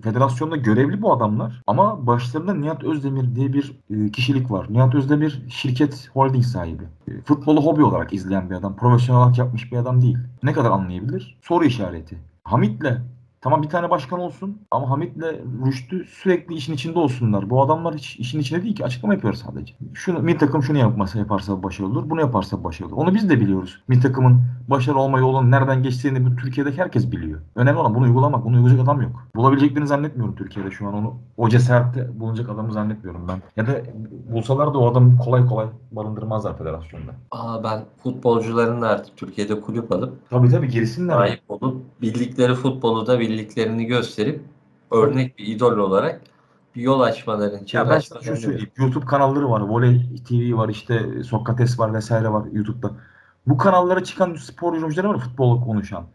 [0.04, 4.68] federasyonda görevli bu adamlar ama başlarında Nihat Özdemir diye bir e, kişilik var.
[4.70, 6.84] Nihat Özdemir şirket holding sahibi.
[7.08, 8.76] E, futbolu hobi olarak izleyen bir adam.
[8.76, 10.18] Profesyonel olarak yapmış bir adam değil.
[10.44, 11.38] Ne kadar anlayabilir?
[11.42, 12.18] Soru işareti.
[12.44, 12.92] Hamit'le
[13.44, 15.24] Tamam bir tane başkan olsun ama Hamit'le
[15.66, 17.50] Rüştü sürekli işin içinde olsunlar.
[17.50, 19.74] Bu adamlar hiç işin içinde değil ki açıklama yapıyor sadece.
[19.94, 23.04] Şunu bir takım şunu yapmasa yaparsa başarılı olur, bunu yaparsa başarılı olur.
[23.04, 23.84] Onu biz de biliyoruz.
[23.90, 27.42] Bir takımın başarılı olma yolunun nereden geçtiğini bu Türkiye'deki herkes biliyor.
[27.56, 28.46] Önemli olan bunu uygulamak.
[28.46, 29.28] Bunu uygulayacak adam yok.
[29.36, 31.14] Bulabileceklerini zannetmiyorum Türkiye'de şu an onu.
[31.38, 33.42] O cesarette bulunacak adamı zannetmiyorum ben.
[33.58, 33.82] Ya da
[34.32, 37.12] bulsalar da o adamı kolay kolay barındırmazlar federasyonda.
[37.32, 41.14] Aa ben futbolcuların da artık Türkiye'de kulüp alıp Tabii tabii gerisinler.
[41.14, 44.42] sahip olup bildikleri futbolu da bildiklerini gösterip
[44.92, 46.22] örnek bir idol olarak
[46.76, 48.72] bir yol açmalarını, çevre Ya ben sana açmalarını şunu söyleyeyim.
[48.78, 49.62] YouTube kanalları var.
[49.62, 52.92] Voley TV var işte Sokrates var vesaire var YouTube'da.
[53.48, 56.06] Bu kanallara çıkan spor yorumcuları var futbol konuşan.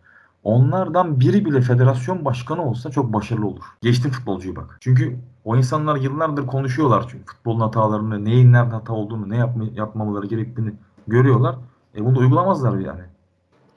[0.45, 3.65] Onlardan biri bile federasyon başkanı olsa çok başarılı olur.
[3.83, 4.79] Geçtim futbolcuyu bak.
[4.81, 10.27] Çünkü o insanlar yıllardır konuşuyorlar çünkü futbolun hatalarını, neyin nerede hata olduğunu, ne yapma, yapmamaları
[10.27, 10.73] gerektiğini
[11.07, 11.57] görüyorlar.
[11.97, 13.03] E bunu da uygulamazlar yani.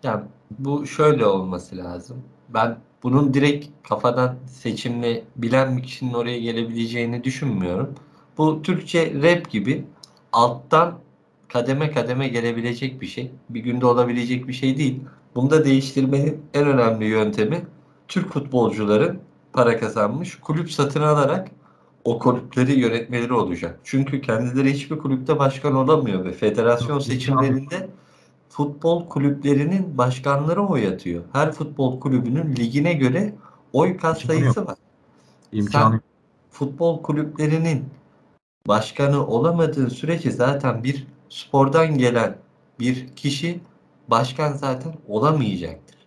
[0.04, 0.24] Yani
[0.60, 2.18] bu şöyle olması lazım.
[2.50, 7.96] Ben bunun direkt kafadan seçimle bilen bir kişinin oraya gelebileceğini düşünmüyorum.
[8.38, 9.86] Bu Türkçe rap gibi
[10.32, 11.00] alttan
[11.48, 13.32] kademe kademe gelebilecek bir şey.
[13.50, 15.00] Bir günde olabilecek bir şey değil.
[15.36, 17.62] Bunu da değiştirmenin en önemli yöntemi
[18.08, 19.20] Türk futbolcuların
[19.54, 21.52] para kazanmış kulüp satın alarak
[22.04, 23.80] o kulüpleri yönetmeleri olacak.
[23.84, 27.90] Çünkü kendileri hiçbir kulüpte başkan olamıyor ve federasyon seçimlerinde
[28.52, 31.24] futbol kulüplerinin başkanları oy atıyor.
[31.34, 33.34] Her futbol kulübünün ligine göre
[33.74, 34.76] oy kat sayısı var.
[35.52, 36.04] İmkanı yok.
[36.52, 37.86] Futbol kulüplerinin
[38.68, 42.38] başkanı olamadığın sürece zaten bir spordan gelen
[42.80, 43.60] bir kişi
[44.08, 45.98] başkan zaten olamayacaktır.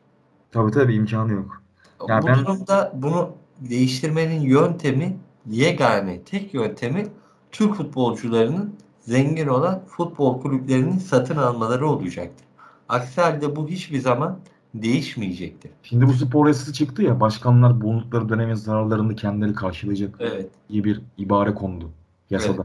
[0.53, 1.63] Tabii tabii imkanı yok.
[2.09, 3.31] Ya Bu ben- durumda bunu
[3.61, 5.17] değiştirmenin yöntemi
[5.47, 7.07] yegane tek yöntemi
[7.53, 8.75] Türk futbolcularının
[9.07, 12.47] zengin olan futbol kulüplerinin satın almaları olacaktır.
[12.89, 14.39] Aksi halde bu hiçbir zaman
[14.75, 15.71] değişmeyecektir.
[15.83, 20.15] Şimdi bu spor yasası çıktı ya başkanlar bulundukları dönemin zararlarını kendileri karşılayacak.
[20.19, 20.51] Evet.
[20.69, 21.91] diye bir ibare kondu
[22.31, 22.65] yasada.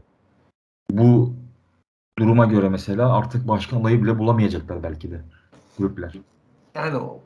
[0.90, 1.32] Bu
[2.18, 5.20] duruma göre mesela artık başkan adayı bile bulamayacaklar belki de
[5.76, 6.14] kulüpler.
[6.74, 7.20] Yani o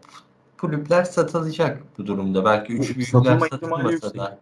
[0.59, 2.45] kulüpler satılacak bu durumda.
[2.45, 4.39] Belki üç büyükler satılmasa da.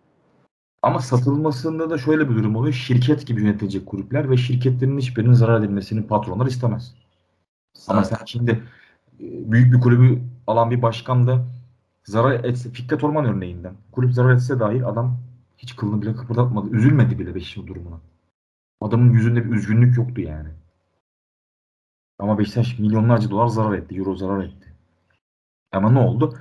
[0.83, 2.75] Ama satılmasında da şöyle bir durum oluyor.
[2.75, 6.95] Şirket gibi yönetilecek kulüpler ve şirketlerin hiçbirinin zarar edilmesini patronlar istemez.
[7.89, 8.25] Ama sen Zaten.
[8.27, 8.51] şimdi
[9.21, 11.47] e, büyük bir kulübü alan bir başkan da
[12.05, 13.75] zarar etse, Fikret Orman örneğinden.
[13.93, 15.19] Kulüp zarar etse dahi adam
[15.59, 16.71] hiç kılını bile kıpırdatmadı.
[16.71, 18.01] Üzülmedi bile Beşiktaş'ın durumuna.
[18.81, 20.49] Adamın yüzünde bir üzgünlük yoktu yani.
[22.19, 23.97] Ama Beşiktaş milyonlarca dolar zarar etti.
[23.97, 24.73] Euro zarar etti.
[25.73, 26.39] Ama ne oldu?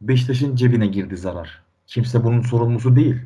[0.00, 1.62] Beşiktaş'ın cebine girdi zarar.
[1.86, 3.16] Kimse bunun sorumlusu değil.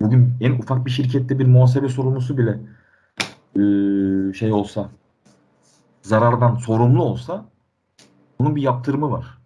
[0.00, 2.58] Bugün en ufak bir şirkette bir muhasebe sorumlusu bile
[3.56, 4.90] eee, şey olsa
[6.02, 7.46] zarardan sorumlu olsa
[8.38, 9.38] bunun bir yaptırımı var.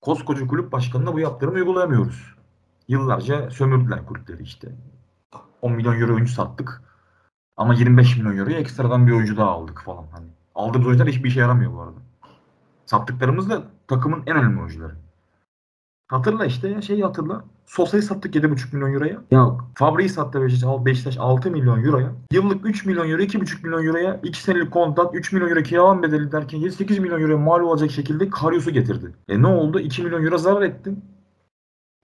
[0.00, 2.34] Koskoca kulüp başkanına bu yaptırımı uygulayamıyoruz.
[2.88, 4.68] Yıllarca sömürdüler kulüpleri işte.
[5.62, 6.82] 10 milyon euro oyuncu sattık.
[7.56, 10.04] Ama 25 milyon euroya ekstradan bir oyuncu daha aldık falan.
[10.12, 11.98] Hani aldığımız oyuncular hiçbir işe yaramıyor bu arada.
[12.86, 14.94] Sattıklarımız da takımın en önemli oyuncuları.
[16.08, 17.44] Hatırla işte ya şeyi hatırla.
[17.66, 19.22] Sosa'yı sattık 7,5 milyon euroya.
[19.30, 22.12] Ya Fabri'yi sattı Beşiktaş, Beşiktaş 6 milyon euroya.
[22.32, 26.32] Yıllık 3 milyon euro, 2,5 milyon euroya 2 senelik kontrat, 3 milyon euro kiralan bedeli
[26.32, 29.14] derken 7-8 milyon euroya mal olacak şekilde Karius'u getirdi.
[29.28, 29.80] E ne oldu?
[29.80, 31.04] 2 milyon euro zarar ettin.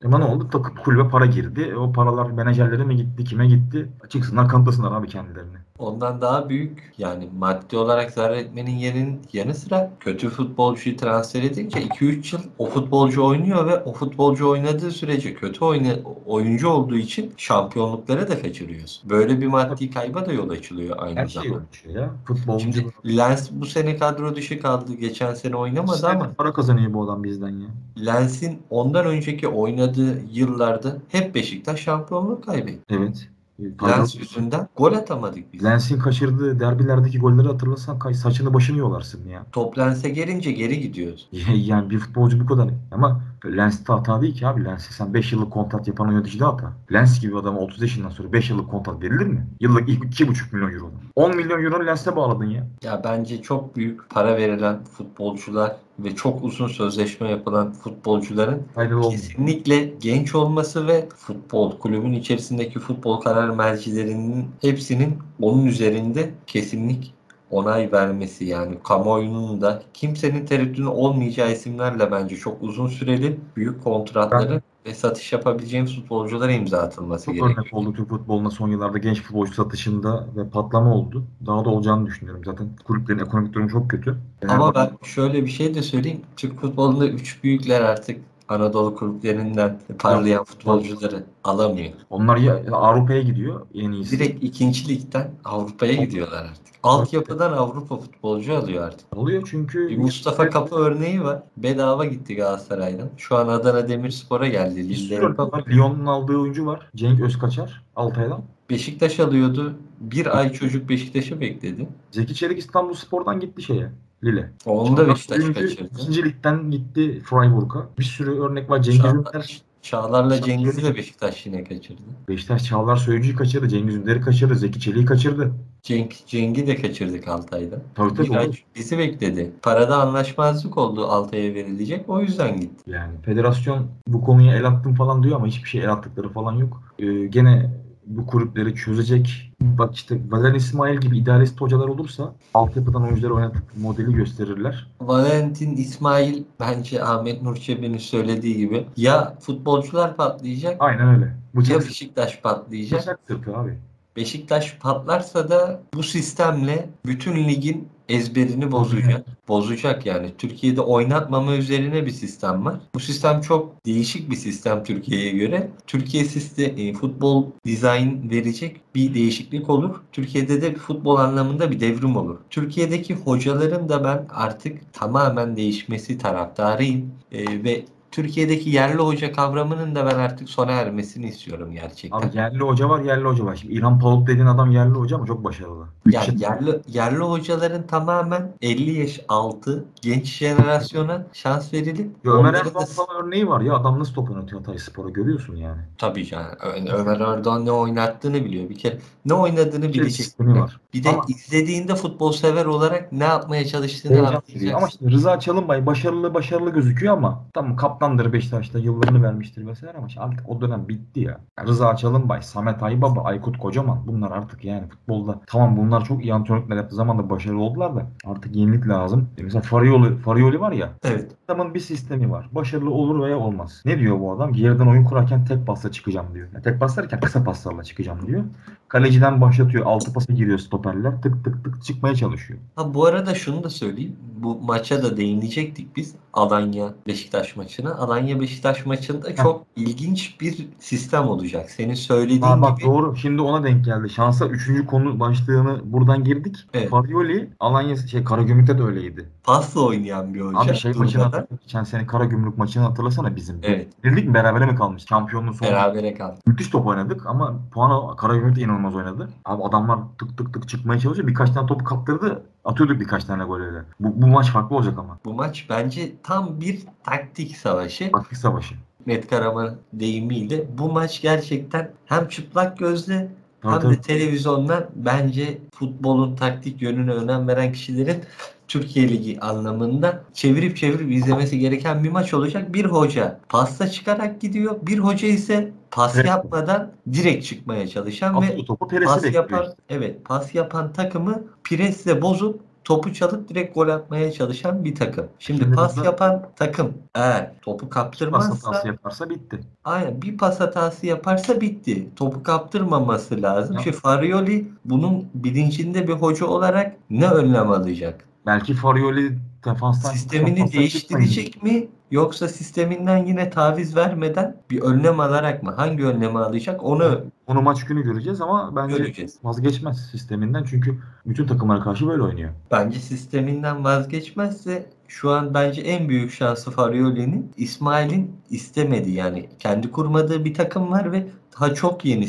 [0.04, 0.48] Ama ne oldu?
[0.52, 1.62] Takım kulübe para girdi.
[1.62, 3.24] E o paralar menajerlere mi gitti?
[3.24, 3.88] Kime gitti?
[4.08, 5.56] Çıksınlar kanıtlasınlar abi kendilerini.
[5.78, 11.82] Ondan daha büyük yani maddi olarak zarar etmenin yerinin yanı sıra kötü futbolcuyu transfer edince
[11.82, 15.94] 2-3 yıl o futbolcu oynuyor ve o futbolcu oynadığı sürece kötü oyna,
[16.26, 19.10] oyuncu olduğu için şampiyonlukları da kaçırıyorsun.
[19.10, 21.66] Böyle bir maddi kayba da yol açılıyor aynı Her şey zamanda.
[21.66, 22.10] ölçüyor ya.
[22.26, 24.92] Futbolcu Şimdi Lens bu sene kadro dışı kaldı.
[24.94, 27.68] Geçen sene oynamadı ama para kazanıyor bu adam bizden ya.
[28.06, 32.94] Lens'in ondan önceki oynadığı yıllarda hep Beşiktaş şampiyonluk kaybetti.
[32.94, 33.28] Evet.
[33.60, 35.64] Lens yüzünden gol atamadık biz.
[35.64, 39.46] Lens'in kaçırdığı derbilerdeki golleri hatırlasan saçını başını yolarsın ya.
[39.52, 41.28] Top Lens'e gelince geri gidiyoruz.
[41.54, 42.68] Yani bir futbolcu bu kadar.
[42.90, 44.64] Ama Lens de hata değil ki abi.
[44.64, 46.72] Lens'e sen 5 yıllık kontrat yapan yönetici de hata.
[46.92, 49.46] Lens gibi adama 30 yaşından sonra 5 yıllık kontrat verilir mi?
[49.60, 50.90] Yıllık 2,5 milyon euro.
[51.16, 52.66] 10 milyon euro Lens'e bağladın ya.
[52.82, 59.10] Ya bence çok büyük para verilen futbolcular ve çok uzun sözleşme yapılan futbolcuların olmuyor.
[59.10, 67.14] kesinlikle genç olması ve futbol kulübün içerisindeki futbol karar mercilerinin hepsinin onun üzerinde kesinlik
[67.54, 74.62] onay vermesi yani kamuoyunun da kimsenin tereddütü olmayacağı isimlerle bence çok uzun süreli büyük kontratları
[74.86, 77.58] ve satış yapabileceğimiz futbolculara imza atılması Çok gerekiyor.
[77.58, 81.24] örnek oldu Türk futboluna son yıllarda genç futbolcu satışında ve patlama oldu.
[81.46, 82.44] Daha da olacağını düşünüyorum.
[82.44, 84.16] Zaten kulüplerin ekonomik durumu çok kötü.
[84.48, 86.20] Ama ben şöyle bir şey de söyleyeyim.
[86.36, 91.92] Türk futbolunda üç büyükler artık Anadolu kulüplerinden parlayan futbolcuları alamıyor.
[92.10, 94.18] Onlar ya Avrupa'ya gidiyor en iyisi.
[94.18, 96.74] Direkt ikinci ligden Avrupa'ya gidiyorlar artık.
[96.82, 99.16] Altyapıdan Avrupa futbolcu alıyor artık.
[99.16, 101.42] oluyor çünkü Bir Mustafa Kapı örneği var.
[101.56, 103.08] Bedava gitti Galatasaray'dan.
[103.16, 104.88] Şu an Adana Demirspor'a geldi.
[104.88, 105.64] bir sürü var.
[105.70, 106.88] Lyon'un aldığı oyuncu var.
[106.96, 108.42] Cenk Özkaçar Altay'dan.
[108.70, 109.74] Beşiktaş alıyordu.
[110.00, 111.88] Bir ay çocuk Beşiktaş'ı bekledi.
[112.10, 113.90] Zeki Çelik İstanbul Spor'dan gitti şeye.
[114.24, 114.50] Lille.
[114.66, 115.88] Onu da Beşiktaş kaçırdı.
[115.94, 117.88] İkinci ligden gitti Freiburg'a.
[117.98, 118.82] Bir sürü örnek var.
[118.82, 119.02] Cengiz.
[119.02, 122.02] Çağlar, Çağlar'la Cengiz'i de Beşiktaş yine kaçırdı.
[122.28, 123.68] Beşiktaş Çağlar Söyüncü'yü kaçırdı.
[123.68, 124.54] Cengiz Ünder'i kaçırdı.
[124.54, 125.52] Zeki Çelik'i kaçırdı.
[125.82, 127.82] Cenk, Cenk'i de kaçırdık Altay'da.
[127.94, 128.30] Tabii tabii.
[128.30, 128.64] Bir ay olur.
[128.76, 129.52] bizi bekledi.
[129.62, 132.08] Parada anlaşmazlık oldu Altay'a verilecek.
[132.08, 132.90] O yüzden gitti.
[132.90, 136.82] Yani federasyon bu konuya el attım falan diyor ama hiçbir şey el attıkları falan yok.
[136.98, 137.70] Ee, gene
[138.06, 139.52] bu kulüpleri çözecek.
[139.60, 144.86] Bak işte Valerian İsmail gibi idealist hocalar olursa altyapıdan oyuncuları oynatıp modeli gösterirler.
[145.00, 151.24] Valentin İsmail bence Ahmet Nur Çebi'nin söylediği gibi ya futbolcular patlayacak Aynen öyle.
[151.24, 153.00] ya Bıçak, Beşiktaş patlayacak.
[153.00, 153.78] bıçak sırtı abi.
[154.16, 159.26] Beşiktaş patlarsa da bu sistemle bütün ligin ezberini bozacak.
[159.48, 160.30] Bozacak yani.
[160.38, 162.80] Türkiye'de oynatmama üzerine bir sistem var.
[162.94, 165.70] Bu sistem çok değişik bir sistem Türkiye'ye göre.
[165.86, 169.94] Türkiye sistemi futbol dizayn verecek bir değişiklik olur.
[170.12, 172.38] Türkiye'de de futbol anlamında bir devrim olur.
[172.50, 177.12] Türkiye'deki hocaların da ben artık tamamen değişmesi taraftarıyım.
[177.32, 177.84] Ee, ve
[178.14, 182.18] Türkiye'deki yerli hoca kavramının da ben artık sona ermesini istiyorum gerçekten.
[182.18, 183.56] Abi yerli hoca var, yerli hoca var.
[183.56, 185.86] Şimdi İlhan Palut dediğin adam yerli hoca ama çok başarılı.
[186.10, 192.86] Ya yerli, yerli hocaların tamamen 50 yaş altı genç jenerasyona şans verilip Ömer Erdoğan da
[192.86, 195.80] falan örneği var ya adam nasıl top oynatıyor Hatay Spor'a görüyorsun yani.
[195.98, 196.46] tabii yani
[196.92, 198.68] Ömer Erdoğan ne oynattığını biliyor.
[198.68, 200.26] Bir kere ne oynadığını Bir bilecek.
[200.40, 200.80] var.
[200.94, 204.68] Bir de Ama- izlediğinde futbol sever olarak ne yapmaya çalıştığını anlayacaksın.
[204.76, 210.06] Ama işte Rıza Çalınbay başarılı başarılı gözüküyor ama tamam kaptandır Beşiktaş'ta yıllarını vermiştir vesaire ama
[210.06, 211.40] işte artık o dönem bitti ya.
[211.58, 216.34] Ya Rıza Çalınbay, Samet Aybaba, Aykut Kocaman bunlar artık yani futbolda tamam bunlar çok iyi
[216.34, 219.28] antrenörler yaptığı zaman da başarılı oldular da artık yenilik lazım.
[219.38, 221.32] E Mesela Farioli, Farioli var ya Evet.
[221.48, 222.48] adamın bir sistemi var.
[222.52, 223.82] Başarılı olur veya olmaz.
[223.84, 224.52] Ne diyor bu adam?
[224.52, 226.48] Geriden oyun kurarken tek pasla çıkacağım diyor.
[226.54, 228.44] Yani tek pas derken kısa paslarla çıkacağım diyor.
[228.88, 229.86] Kaleciden başlatıyor.
[229.86, 231.22] Altı pasa giriyor stoperler.
[231.22, 232.60] Tık tık tık çıkmaya çalışıyor.
[232.76, 234.16] Ha bu arada şunu da söyleyeyim.
[234.36, 236.14] Bu maça da değinecektik biz.
[236.32, 237.94] Alanya Beşiktaş maçına.
[237.94, 241.70] Alanya Beşiktaş maçında çok ilginç bir sistem olacak.
[241.70, 243.16] Senin söylediğin Ha, bak gibi doğru.
[243.16, 244.10] Şimdi ona denk geldi.
[244.10, 246.56] Şansa üçüncü konu başlığını buradan girdik.
[246.74, 246.90] Evet.
[246.90, 249.28] Farioli Alanya şey Karagümrük'te de öyleydi.
[249.44, 250.58] pasla oynayan bir hoca.
[250.58, 251.38] Abi şey maçını durmadan.
[251.38, 251.58] hatırla.
[251.62, 253.58] Geçen sene Karagümrük maçını hatırlasana bizim.
[253.62, 254.04] Evet.
[254.04, 255.06] Birlik mi berabere mi kalmış?
[255.08, 255.68] Şampiyonluğun sonu.
[255.68, 256.38] Berabere kaldı.
[256.46, 259.28] Müthiş top oynadık ama puanı Karagümrük de inanılmaz oynadı.
[259.44, 261.28] Abi adamlar tık tık tık çıkmaya çalışıyor.
[261.28, 262.42] Birkaç tane topu kaptırdı.
[262.64, 263.78] Atıyorduk birkaç tane gol öyle.
[264.00, 265.18] Bu, bu maç farklı olacak ama.
[265.24, 268.12] Bu maç bence tam bir taktik savaşı.
[268.12, 268.74] Taktik savaşı.
[269.06, 273.28] Met Karaman deyimiyle bu maç gerçekten hem çıplak gözle
[273.64, 278.24] hem de televizyondan bence futbolun taktik yönüne önem veren kişilerin
[278.68, 282.74] Türkiye Ligi anlamında çevirip çevirip izlemesi gereken bir maç olacak.
[282.74, 284.76] Bir hoca pasta çıkarak gidiyor.
[284.82, 286.26] Bir hoca ise pas Evet.
[286.26, 289.34] yapmadan direkt çıkmaya çalışan ve Atıyor topu pas bekliyor.
[289.50, 295.26] yapan evet pas yapan takımı presle bozup topu çalıp direkt gol atmaya çalışan bir takım.
[295.38, 299.60] Şimdi Şimdi pas burada- yapan takım eğer topu Pas kaptırmazsa hatası yaparsa bitti.
[299.84, 302.08] aynen bir pas hatası yaparsa bitti.
[302.16, 303.76] Topu kaptırmaması lazım.
[303.82, 308.24] Şimdi Farioli bunun bilincinde bir hoca olarak ne önlem alacak?
[308.46, 315.70] Belki Farioli defanstan Sistemini değiştirecek mi yoksa sisteminden yine taviz vermeden bir önlem alarak mı?
[315.76, 319.38] Hangi önlemi alacak onu Onu maç günü göreceğiz ama bence göreceğiz.
[319.42, 322.50] vazgeçmez sisteminden çünkü bütün takımlara karşı böyle oynuyor.
[322.70, 330.44] Bence sisteminden vazgeçmezse şu an bence en büyük şansı Farioli'nin İsmail'in istemedi yani kendi kurmadığı
[330.44, 331.26] bir takım var ve
[331.60, 332.24] daha çok yeni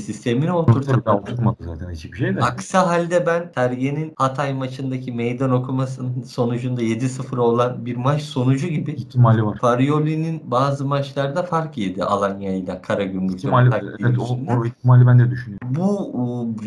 [0.51, 1.05] oturtamadı.
[1.05, 2.39] daha oturmadı zaten hiçbir şey de.
[2.39, 8.91] Aksi halde ben Sergen'in Hatay maçındaki meydan okumasının sonucunda 7-0 olan bir maç sonucu gibi
[8.91, 9.57] ihtimali var.
[9.57, 13.35] Farioli'nin bazı maçlarda fark yedi Alanya ile Karagümrük.
[13.35, 13.69] İhtimali,
[13.99, 15.67] evet, o, o ihtimali ben de düşünüyorum.
[15.75, 16.15] Bu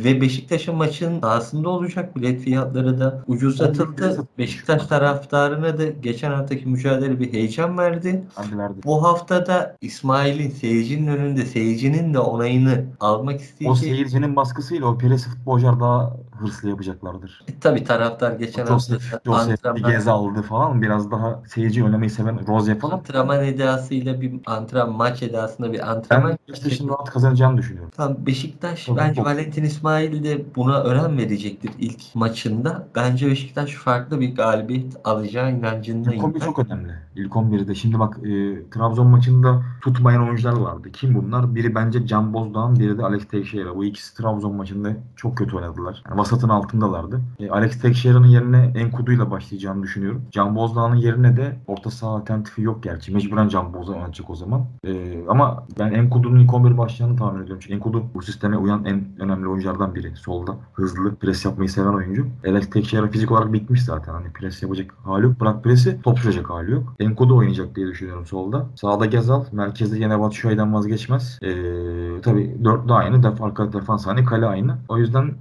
[0.05, 2.17] ve Beşiktaş'ın maçın sahasında olacak.
[2.17, 4.27] Bilet fiyatları da ucuzlatıldı.
[4.39, 8.25] Beşiktaş taraftarına da geçen haftaki mücadele bir heyecan verdi.
[8.57, 8.81] Verdi.
[8.85, 13.77] Bu hafta da İsmail'in seyircinin önünde seyircinin de onayını almak O isteyeceği.
[13.77, 17.45] seyircinin baskısıyla o Perez futbolcular daha hırslı yapacaklardır.
[17.49, 20.83] E, tabii taraftar geçen hafta Josef, Josef antrenman, aldı falan.
[20.83, 22.95] Biraz daha seyirci oynamayı seven Rose falan.
[22.95, 27.91] antrenman edasıyla bir antrenman maç edasında bir antrenman Ben Beşiktaş'ın rahat kazanacağını düşünüyorum.
[27.97, 32.89] Tamam Beşiktaş Çok- bence çok- Valentin İsmail de buna önem verecektir ilk maçında.
[32.95, 36.19] Bence Beşiktaş farklı bir galibiyet alacağı inancındayım.
[36.19, 36.45] İlk 11 ben.
[36.45, 36.93] çok önemli.
[37.17, 37.75] İlk 11'de.
[37.75, 38.31] Şimdi bak e,
[38.71, 40.89] Trabzon maçında tutmayan oyuncular vardı.
[40.93, 41.55] Kim bunlar?
[41.55, 43.77] Biri bence Can Bozdağ'ın, biri de Alex Teixeira.
[43.77, 46.03] Bu ikisi Trabzon maçında çok kötü oynadılar.
[46.09, 47.21] Yani vasatın altındalardı.
[47.41, 50.23] E, Alex Teixeira'nın yerine Enkudu'yla başlayacağını düşünüyorum.
[50.31, 53.13] Can Bozdağ'ın yerine de orta saha alternatifi yok gerçi.
[53.13, 54.67] Mecburen Can Bozdağ oynayacak o zaman.
[54.85, 57.61] E, ama ben Enkudu'nun ilk 11 başlayacağını tahmin ediyorum.
[57.63, 60.17] Çünkü Enkudu bu sisteme uyan en önemli oyunculardan biri.
[60.17, 62.27] Solda hızlı, pres yapmayı seven oyuncu.
[62.47, 64.13] Alex Teixeira fizik olarak bitmiş zaten.
[64.13, 65.41] Hani pres yapacak hali yok.
[65.41, 66.95] Bırak presi, top sürecek hali yok.
[67.01, 68.67] Enkudu oynayacak diye düşünüyorum solda.
[68.75, 71.39] Sağda Gezal, merkezde yine Batshuayi'den vazgeçmez.
[71.43, 74.77] Ee, tabii dörtlü aynı, def, arka defans aynı, kale aynı.
[74.89, 75.35] O yüzden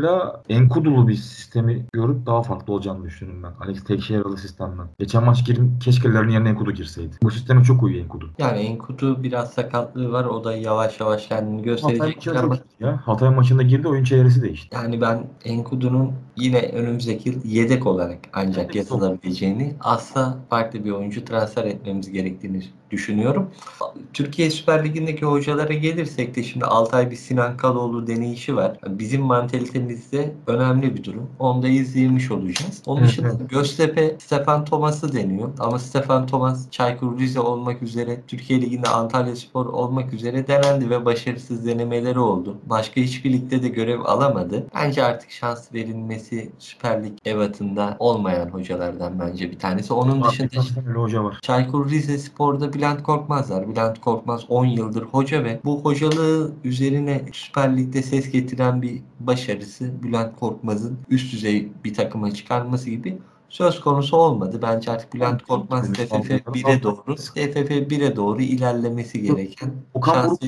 [0.00, 3.64] Enkudu'yla Enkudulu bir sistemi görüp daha farklı olacağını düşünüyorum ben.
[3.66, 4.86] Alex Teixeira'lı sistemden.
[4.98, 7.16] Geçen maç girin, keşke Lerin yerine Enkudu girseydi.
[7.22, 8.30] Bu sisteme çok uyuyor Enkudu.
[8.38, 10.24] Yani Enkudu biraz sakatlığı var.
[10.24, 13.00] O da yavaş yavaş kendini Hatay gösterecek maçında ama ya.
[13.04, 14.76] Hatay maçında girdi, oyun çevresi değişti.
[14.76, 21.24] yani ben Enkudu'nun yine önümüzdeki yıl yedek olarak ancak Evet, yazılabileceğini asla farklı bir oyuncu
[21.24, 23.50] transfer etmemiz gerektiğini düşünüyorum.
[24.12, 28.76] Türkiye Süper Ligi'ndeki hocalara gelirsek de şimdi Altay bir Sinan Kaloğlu deneyişi var.
[28.88, 31.30] Bizim mantalitemizde önemli bir durum.
[31.38, 32.82] Onu da izlemiş olacağız.
[32.86, 35.48] Onun dışında Göztepe Stefan Thomas'ı deniyor.
[35.58, 41.04] Ama Stefan Thomas Çaykur Rize olmak üzere Türkiye Ligi'nde Antalya Spor olmak üzere denendi ve
[41.04, 42.56] başarısız denemeleri oldu.
[42.66, 44.66] Başka hiçbir ligde de görev alamadı.
[44.74, 49.92] Bence artık şans verilmesi Süper Lig ebatında olmayan hocalardan bence bir tanesi.
[49.92, 51.38] Onun dışında Birkaç tane öyle hoca var.
[51.42, 53.68] Çaykur Rizespor'da Bülent Korkmaz var.
[53.68, 60.02] Bülent Korkmaz 10 yıldır hoca ve bu hocalığı üzerine Süper Lig'de ses getiren bir başarısı
[60.02, 63.18] Bülent Korkmaz'ın üst düzey bir takıma çıkarması gibi
[63.48, 64.58] söz konusu olmadı.
[64.62, 66.46] Bence artık Bülent Korkmaz TFF evet.
[66.46, 70.38] 1'e doğru TFF 1'e doğru ilerlemesi gereken Okan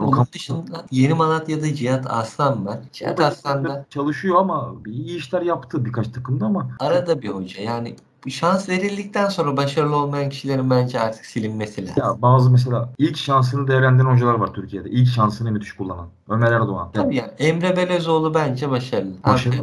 [0.00, 2.78] Onun dışında Yeni Malatya'da Cihat Aslan var.
[2.92, 7.62] Cihat Aslan da çalışıyor ama iyi işler yaptı birkaç takımda ama arada bir hoca.
[7.62, 7.96] Yani
[8.28, 12.02] şans verildikten sonra başarılı olmayan kişilerin bence artık silinmesi lazım.
[12.04, 14.90] Ya bazı mesela ilk şansını değerlendiren hocalar var Türkiye'de.
[14.90, 16.08] İlk şansını müthiş kullanan.
[16.30, 16.90] Ömer Erdoğan.
[16.92, 19.14] Tabii yani Emre Belezoğlu bence başarılı.
[19.22, 19.56] Hem Başarılı.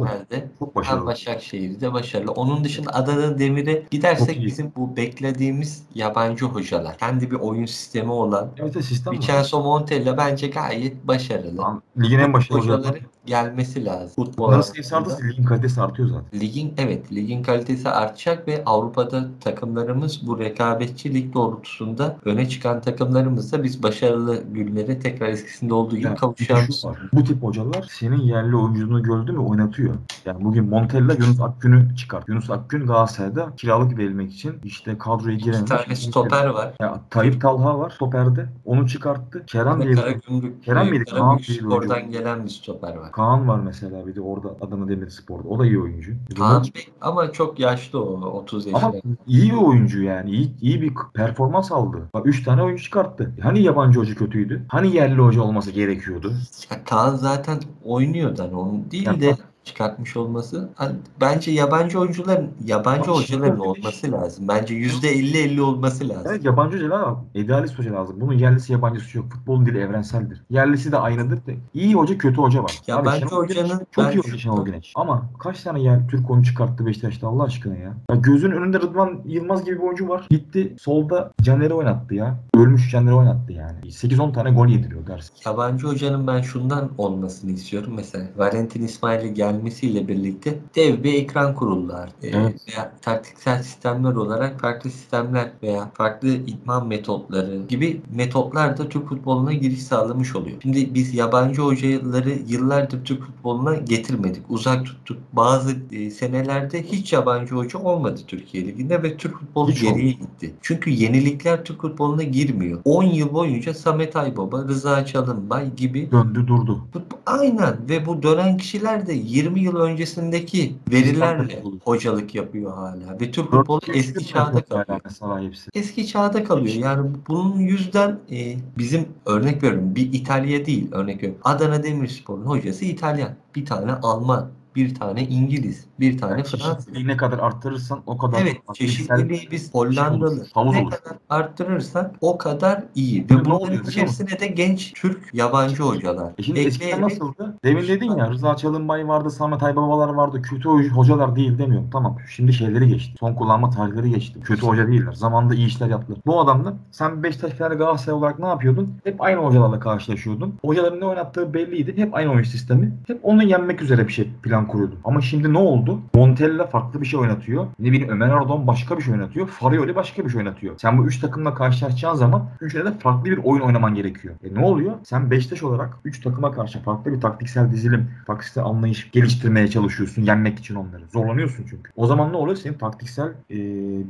[0.58, 1.06] Çok hem başarılı.
[1.06, 2.32] Başakşehir'de başarılı.
[2.32, 6.98] Onun dışında Adana Demir'e gidersek bizim bu beklediğimiz yabancı hocalar.
[6.98, 9.12] Kendi bir oyun sistemi olan Evet evet, sistem.
[9.12, 11.58] Vincenzo Montella bence gayet başarılı.
[11.58, 12.98] Lan, Ligin en başarılı hocaları.
[13.26, 14.24] Gelmesi lazım.
[14.24, 16.40] Futbol Onların sayısı artarsa ligin kalitesi artıyor zaten.
[16.40, 23.62] Ligin evet ligin kalitesi artacak ve Avrupa'da takımlarımız bu rekabetçi lig doğrultusunda öne çıkan takımlarımızda
[23.62, 26.98] biz başarılı günlere tekrar eskisinde olduğu gibi Yani bir şu var.
[27.12, 29.94] Bu tip hocalar senin yerli oyuncunu gördü mü oynatıyor.
[30.24, 32.28] Yani bugün Montella Yunus Akgün'ü çıkart.
[32.28, 35.70] Yunus Akgün Galatasaray'da kiralık verilmek için işte kadroya İki girememiş.
[35.70, 36.72] tane stoper var.
[36.80, 38.46] Ya, Tayyip Talha var stoperde.
[38.64, 39.42] Onu çıkarttı.
[39.46, 41.04] Kerem diye Karagümrük, Kerem miydi?
[41.04, 42.10] Kaan oyuncu.
[42.12, 43.12] gelen bir stoper var.
[43.12, 45.48] Kaan var mesela bir de orada Adana Demirspor'da.
[45.48, 46.12] O da iyi oyuncu.
[46.38, 49.14] Kaan Bey ama çok yaşlı o 30 Ama yaşında.
[49.26, 50.30] iyi bir oyuncu yani.
[50.30, 51.98] İyi, iyi bir performans aldı.
[52.14, 53.32] Bak 3 tane oyuncu çıkarttı.
[53.42, 54.62] Hani yabancı hoca kötüydü?
[54.68, 56.32] Hani yerli hoca olması gerekiyordu?
[56.70, 59.36] Ya Kaan zaten oynuyordu hani onun değil de
[59.68, 64.48] çıkartmış olması hani bence yabancı oyuncuların yabancı hocaların olması lazım.
[64.48, 66.26] Bence %50-50 olması lazım.
[66.30, 67.14] Evet yabancı hocalar var.
[67.34, 68.16] Idealist hoca lazım.
[68.20, 69.26] Bunun yerlisi yabancısı yok.
[69.32, 70.42] Futbolun dili evrenseldir.
[70.50, 71.46] Yerlisi de aynıdır.
[71.46, 71.56] De.
[71.74, 72.80] İyi hoca kötü hoca var.
[72.86, 74.92] Yabancı Güneş hocanın çok ben iyi hoca Şenol Güneş.
[74.96, 77.94] Ama kaç tane yer Türk oyuncu çıkarttı Beşiktaş'ta Allah aşkına ya.
[78.10, 78.16] ya.
[78.16, 80.26] Gözün önünde Rıdvan Yılmaz gibi bir oyuncu var.
[80.30, 82.36] Gitti solda Caner'i oynattı ya.
[82.54, 83.78] Ölmüş Caner'i oynattı yani.
[83.82, 85.34] 8-10 tane gol yediriyor dersin.
[85.46, 87.92] Yabancı hocanın ben şundan olmasını istiyorum.
[87.96, 92.08] Mesela Valentin İsmail'in gelmesiyle birlikte dev bir ekran kurullar.
[92.22, 92.54] Ee, Evet.
[92.68, 99.52] veya taktiksel sistemler olarak farklı sistemler veya farklı idman metotları gibi metotlar da Türk futboluna
[99.52, 100.56] giriş sağlamış oluyor.
[100.62, 104.42] Şimdi biz yabancı hocaları yıllardır Türk futboluna getirmedik.
[104.48, 105.18] Uzak tuttuk.
[105.32, 110.54] Bazı e, senelerde hiç yabancı hoca olmadı Türkiye Ligi'nde ve Türk futbolu Hiç geriye gitti.
[110.62, 112.80] Çünkü yenilikler Türk futboluna girmiyor.
[112.84, 116.84] 10 yıl boyunca Samet Aybaba, Rıza Çalınbay gibi Döndü durdu.
[117.26, 123.20] Aynen ve bu dönen kişiler de 20 yıl öncesindeki verilerle hocalık yapıyor hala.
[123.20, 125.56] Ve Türk futbolu eski çağda kalıyor.
[125.74, 126.74] Eski çağda kalıyor.
[126.74, 131.40] Yani bunun yüzden e, bizim örnek veriyorum bir İtalya değil örnek veriyorum.
[131.44, 133.30] Adana Demirspor'un hocası İtalyan.
[133.56, 134.50] Bir tane Alman.
[134.78, 135.84] Bir tane İngiliz.
[136.00, 136.88] Bir tane Yani Fransız.
[137.04, 140.90] ne kadar arttırırsan o kadar Evet çeşitliliği biz Hollandalı şey olur, ne olur.
[140.90, 143.24] kadar arttırırsak o kadar iyi.
[143.24, 146.32] Ve bunların oluyor içerisine de genç Türk yabancı hocalar.
[146.38, 147.54] E şimdi eskiden nasıldı?
[147.64, 150.42] Demin dedin ya Rıza Çalınbay vardı, Samet Aybabalar vardı.
[150.42, 151.88] Kötü hoca- hocalar değil demiyorum.
[151.92, 153.14] Tamam şimdi şeyleri geçti.
[153.20, 154.40] Son kullanma tarihleri geçti.
[154.40, 155.12] Kötü hoca değiller.
[155.12, 156.18] Zamanında iyi işler yaptılar.
[156.26, 158.92] Bu adamla sen Beşiktaş Fener Galatasaray olarak ne yapıyordun?
[159.04, 160.54] Hep aynı hocalarla karşılaşıyordun.
[160.64, 161.96] Hocaların ne oynattığı belliydi.
[161.96, 162.92] Hep aynı oyun sistemi.
[163.06, 164.98] Hep onu yenmek üzere bir şey plan kuruyordun.
[165.04, 166.00] Ama şimdi ne oldu?
[166.14, 167.66] Montella farklı bir şey oynatıyor.
[167.78, 169.46] Ne bileyim Ömer Ardon başka bir şey oynatıyor.
[169.46, 170.78] Farioli başka bir şey oynatıyor.
[170.78, 174.34] Sen bu üç takımla karşılaşacağın zaman üçüne de farklı bir oyun oynaman gerekiyor.
[174.44, 174.92] E ne oluyor?
[175.04, 180.58] Sen Beşiktaş olarak 3 takıma karşı farklı bir taktiksel dizilim, taktiksel anlayış geliştirmeye çalışıyorsun yenmek
[180.58, 181.02] için onları.
[181.12, 181.90] Zorlanıyorsun çünkü.
[181.96, 182.56] O zaman ne oluyor?
[182.56, 183.56] Senin taktiksel e,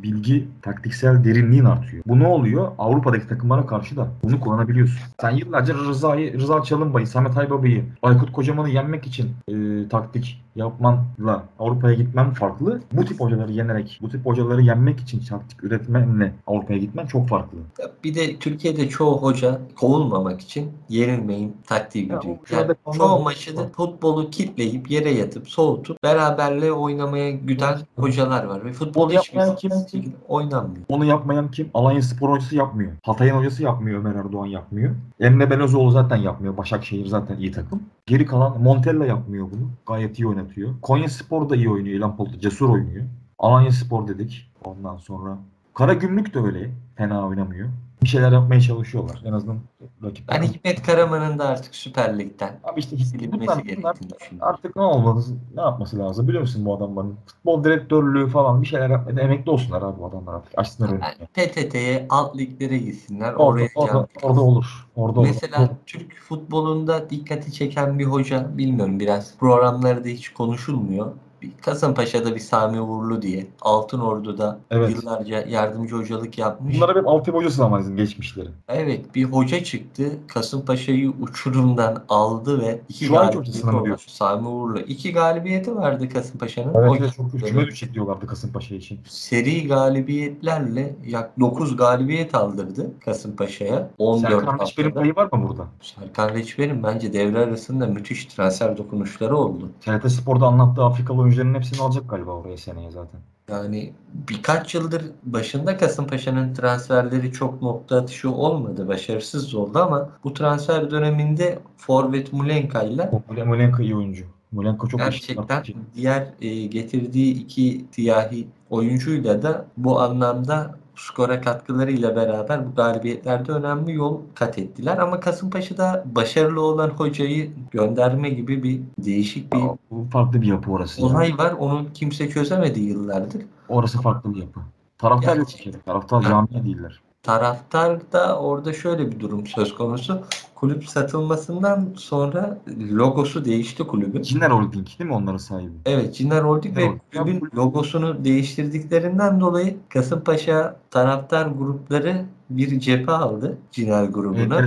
[0.02, 2.02] bilgi, taktiksel derinliğin artıyor.
[2.06, 2.72] Bu ne oluyor?
[2.78, 5.00] Avrupa'daki takımlara karşı da bunu kullanabiliyorsun.
[5.20, 11.94] Sen yıllarca Rıza'yı, Rıza Çalınbay'ı, Samet Aybaba'yı, Aykut Kocaman'ı yenmek için e, taktik yapmanla Avrupa'ya
[11.94, 12.80] gitmen farklı.
[12.92, 17.58] Bu tip hocaları yenerek, bu tip hocaları yenmek için taktik üretmenle Avrupa'ya gitmen çok farklı.
[18.04, 22.36] Bir de Türkiye'de çoğu hoca kovulmamak için yenilmeyin taktiği Ya, gidiyor.
[22.44, 28.64] şurada Yani çoğu maçı da futbolu kitleyip yere yatıp soğutup beraberle oynamaya güden hocalar var.
[28.64, 29.70] Ve futbol hiçbir kim?
[29.72, 30.84] şekilde oynanmıyor.
[30.88, 31.70] Onu yapmayan kim?
[31.74, 32.92] Alanya Spor hocası yapmıyor.
[33.02, 33.98] Hatay'ın hocası yapmıyor.
[34.00, 34.94] Ömer Erdoğan yapmıyor.
[35.20, 36.56] Emre Belözoğlu zaten yapmıyor.
[36.56, 37.82] Başakşehir zaten iyi takım.
[38.08, 39.70] Geri kalan Montella yapmıyor bunu.
[39.86, 40.74] Gayet iyi oynatıyor.
[40.82, 41.96] Konya Spor da iyi oynuyor.
[41.96, 43.04] İlhan Polat cesur oynuyor.
[43.38, 44.50] Alanya Spor dedik.
[44.64, 45.38] Ondan sonra
[45.74, 46.70] Karagümrük de öyle.
[46.96, 47.68] Fena oynamıyor.
[48.02, 49.22] Bir şeyler yapmaya çalışıyorlar.
[49.24, 49.58] En azından
[50.04, 50.54] rakip Ben takım.
[50.54, 55.98] Hikmet Karaman'ın da artık Süper Lig'den Abi işte silinmesi gerektiğini artık ne olması, ne yapması
[55.98, 57.16] lazım biliyor musun bu adamların?
[57.26, 60.58] Futbol direktörlüğü falan bir şeyler yapmaya emekli olsunlar abi bu adamlar artık.
[60.58, 60.90] Açsınlar.
[60.90, 63.32] Yani PTT'ye alt liglere gitsinler.
[63.32, 64.86] Orada, Oraya orada, orada olur.
[64.96, 65.68] Orada Mesela olur.
[65.86, 71.12] Türk futbolunda dikkati çeken bir hoca bilmiyorum biraz programlarda hiç konuşulmuyor.
[71.42, 74.90] Bir Kasımpaşa'da bir Sami Uğurlu diye Altın Ordu'da Evet.
[74.90, 76.76] yıllarca yardımcı hocalık yapmış.
[76.76, 78.48] Bunlar hep altyapı hocası ama bizim geçmişleri.
[78.68, 80.04] Evet bir hoca çıktı.
[80.26, 84.12] Kasımpaşa'yı uçurumdan aldı ve iki Şu anki hocasına mı diyorsun?
[84.12, 84.80] Sami Uğurlu.
[84.80, 86.74] İki galibiyeti vardı Kasımpaşa'nın.
[86.74, 87.66] Evet, evet çok küme Evet.
[87.66, 88.98] düşecek diyorlardı Kasımpaşa için.
[89.08, 93.90] seri galibiyetlerle yak 9 galibiyet aldırdı Kasımpaşa'ya.
[93.98, 95.64] 14 Serkan Reçber'in payı var mı burada?
[95.82, 99.68] Serkan Reçber'in bence devre arasında müthiş transfer dokunuşları oldu.
[99.80, 103.20] TRT Spor'da anlattığı Afrikalı oyuncuların hepsini alacak galiba oraya seneye zaten.
[103.50, 103.92] Yani
[104.28, 108.88] birkaç yıldır başında Kasımpaşa'nın transferleri çok nokta atışı olmadı.
[108.88, 113.10] Başarısız oldu ama bu transfer döneminde Forvet Mulenka ile
[113.44, 114.24] Mulenka iyi oyuncu.
[114.52, 115.64] Mulenka çok gerçekten
[115.94, 123.94] diğer e, getirdiği iki siyahi oyuncuyla da bu anlamda skora katkılarıyla beraber bu galibiyetlerde önemli
[123.94, 124.98] yol kat ettiler.
[124.98, 129.76] Ama Kasımpaşa'da başarılı olan hocayı gönderme gibi bir değişik bir Aa,
[130.12, 131.06] farklı bir yapı orası.
[131.06, 131.52] olay var.
[131.52, 133.42] Onu kimse çözemedi yıllardır.
[133.68, 134.60] Orası farklı bir yapı.
[134.98, 135.80] Taraftar yok bir kere.
[135.80, 137.00] Taraftar camia değiller.
[137.22, 140.22] Taraftar da orada şöyle bir durum söz konusu.
[140.54, 142.58] Kulüp satılmasından sonra
[142.92, 144.22] logosu değişti kulübün.
[144.22, 145.72] Ciner Holding değil mi onların sahibi?
[145.86, 154.04] Evet, Cinler Holding ve kulübün logosunu değiştirdiklerinden dolayı Kasımpaşa taraftar grupları bir cephe aldı Cinler
[154.04, 154.66] grubuna.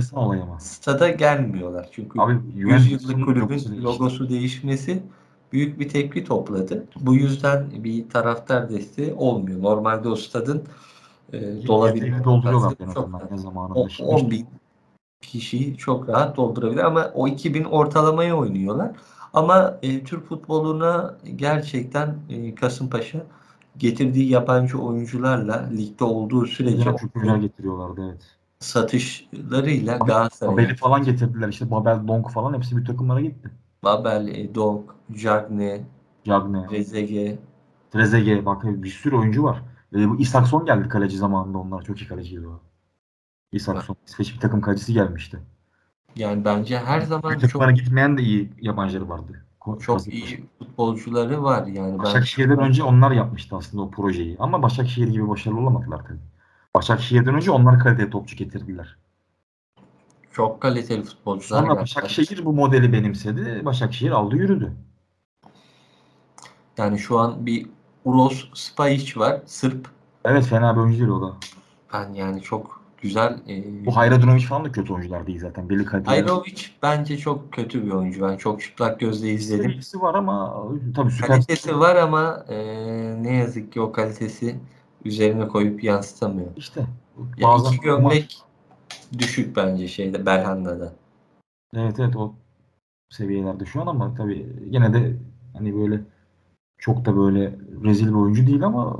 [0.60, 5.02] Stada gelmiyorlar çünkü Abi 100 Juventus'un yıllık kulübün logosu logosu değişmesi
[5.52, 6.84] büyük bir tepki topladı.
[7.00, 9.62] Bu yüzden bir taraftar desteği olmuyor.
[9.62, 10.62] Normalde o stadın
[11.32, 13.88] e, dolabilme Yeteneğini dolduruyorlar en azından ne zamanında.
[13.88, 14.46] Şimdi 10 bin
[15.20, 18.90] kişiyi çok rahat doldurabilir ama o 2000 ortalamaya oynuyorlar.
[19.32, 23.26] Ama e, Türk futboluna gerçekten e, Kasımpaşa
[23.76, 28.22] getirdiği yabancı oyuncularla ligde olduğu sürece Güzel, çok güzel getiriyorlardı evet.
[28.58, 33.50] satışlarıyla Babel'i Galatasaray'a falan getirdiler işte Babel, Donk falan hepsi bir takımlara gitti.
[33.84, 35.80] Babel, e, Donk, Cagne,
[36.24, 37.38] Cagne, Trezeguet
[37.90, 39.62] Trezeguet bak bir sürü oyuncu var.
[39.94, 42.60] E, bu Isakson geldi kaleci zamanında onlar çok iyi kaleciydi o.
[43.52, 43.96] Isakson.
[44.06, 45.38] İsveç bir takım kalecisi gelmişti.
[46.16, 49.44] yani bence her zaman Büyük çok gitmeyen de iyi yabancıları vardı.
[49.64, 50.10] Çok Kasımpaşa.
[50.10, 54.36] iyi futbolcuları var yani ben Başakşehir'den önce onlar yapmıştı aslında o projeyi.
[54.38, 56.18] Ama Başakşehir gibi başarılı olamadılar tabii.
[56.76, 58.96] Başakşehir'den önce onlar kaliteli topçu getirdiler.
[60.32, 61.76] çok kaliteli futbolcular Sonra.
[61.76, 63.64] Başakşehir bu modeli benimsedi.
[63.64, 64.72] Başakşehir aldı yürüdü.
[66.78, 67.66] Yani şu an bir
[68.04, 69.40] Uros Spajic var.
[69.46, 69.88] Sırp.
[70.24, 71.36] Evet fena bir oyuncu değil o da.
[71.92, 73.38] Ben yani çok güzel.
[73.48, 75.68] E, Bu Hayradunovic falan da kötü oyuncular değil zaten.
[75.68, 76.14] Belli kaliteli.
[76.14, 78.22] Ayrovic bence çok kötü bir oyuncu.
[78.22, 79.64] Ben çok çıplak gözle izledim.
[79.64, 80.64] Seviyesi var ama
[80.96, 81.28] tabii süper.
[81.28, 82.56] Kalitesi var ama e,
[83.22, 84.56] ne yazık ki o kalitesi
[85.04, 86.48] üzerine koyup yansıtamıyor.
[86.56, 86.86] İşte
[87.42, 88.42] bazen iki gömlek
[89.18, 90.92] düşük bence şeyde Belhanda'da.
[91.76, 92.34] Evet evet o
[93.10, 95.16] seviyelerde şu an ama tabii yine de
[95.56, 96.00] hani böyle
[96.82, 98.96] çok da böyle rezil bir oyuncu değil ama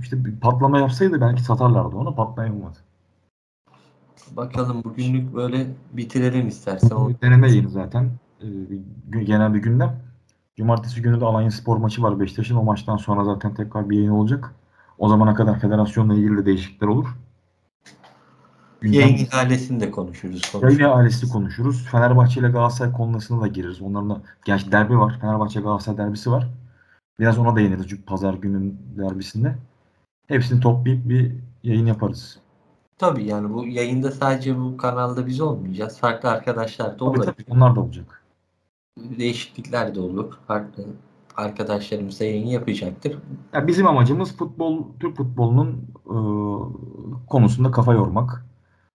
[0.00, 2.78] işte bir patlama yapsaydı belki satarlardı onu patlayamadı.
[4.36, 6.96] Bakalım bugünlük böyle bitirelim istersen.
[6.96, 8.10] O Deneme yayını zaten.
[8.42, 9.96] Ee, genel bir gündem.
[10.56, 12.56] Cumartesi günü de Alanya Spor maçı var Beşiktaş'ın.
[12.56, 14.54] O maçtan sonra zaten tekrar bir yayın olacak.
[14.98, 17.16] O zamana kadar federasyonla ilgili de değişiklikler olur.
[18.80, 20.42] Gündem, yayın ihalesini de konuşuruz.
[20.54, 20.96] yayın konuşuruz.
[20.96, 21.86] ailesi konuşuruz.
[21.92, 23.82] Fenerbahçe ile Galatasaray konusuna da gireriz.
[23.82, 25.18] Onların da gerçi derbi var.
[25.20, 26.48] Fenerbahçe Galatasaray derbisi var.
[27.18, 29.58] Biraz ona değiniriz çünkü pazar günün derbisinde.
[30.26, 32.38] Hepsini toplayıp bir yayın yaparız.
[32.98, 35.98] Tabii yani bu yayında sadece bu kanalda biz olmayacağız.
[35.98, 37.22] Farklı arkadaşlar da Tabii olur.
[37.22, 38.24] tabii onlar da olacak.
[38.98, 40.38] Değişiklikler de olur.
[40.46, 40.84] Farklı
[41.36, 43.18] arkadaşlarımız da yayın yapacaktır.
[43.52, 46.16] Ya bizim amacımız futbol, Türk futbolunun e,
[47.26, 48.46] konusunda kafa yormak.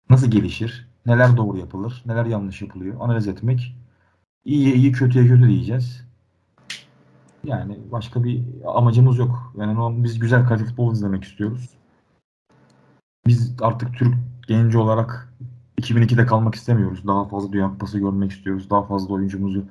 [0.10, 0.88] Nasıl gelişir?
[1.06, 2.04] Neler doğru yapılır?
[2.06, 2.96] Neler yanlış yapılıyor?
[3.00, 3.76] Analiz etmek.
[4.46, 6.06] İyiye iyi, kötüye kötü diyeceğiz.
[7.44, 9.54] Yani başka bir amacımız yok.
[9.58, 11.70] Yani biz güzel kaliteli futbol izlemek istiyoruz.
[13.28, 14.14] Biz artık Türk
[14.48, 15.34] genci olarak
[15.82, 17.08] 2002'de kalmak istemiyoruz.
[17.08, 18.70] Daha fazla Dünya Kupası görmek istiyoruz.
[18.70, 19.64] Daha fazla oyuncumuzu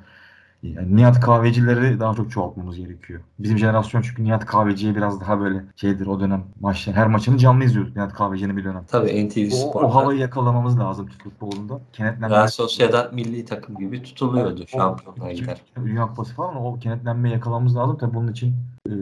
[0.62, 3.20] yani Nihat Kahvecileri daha çok çoğaltmamız gerekiyor.
[3.38, 6.94] Bizim jenerasyon çünkü Nihat Kahveci'ye biraz daha böyle şeydir o dönem maçlar.
[6.96, 8.84] Her maçını canlı izliyorduk Nihat Kahveci'nin bir dönem.
[8.88, 11.80] Tabii NTV O, o Spor'da havayı yakalamamız lazım Türk futbolunda.
[11.92, 12.36] Kenetlenme.
[12.36, 15.60] Real Sociedad milli takım gibi tutuluyordu O- şampiyonlar gider.
[15.84, 17.98] Dünya Kupası falan o kenetlenmeyi yakalamamız lazım.
[17.98, 18.54] Tabii bunun için
[18.86, 18.92] e,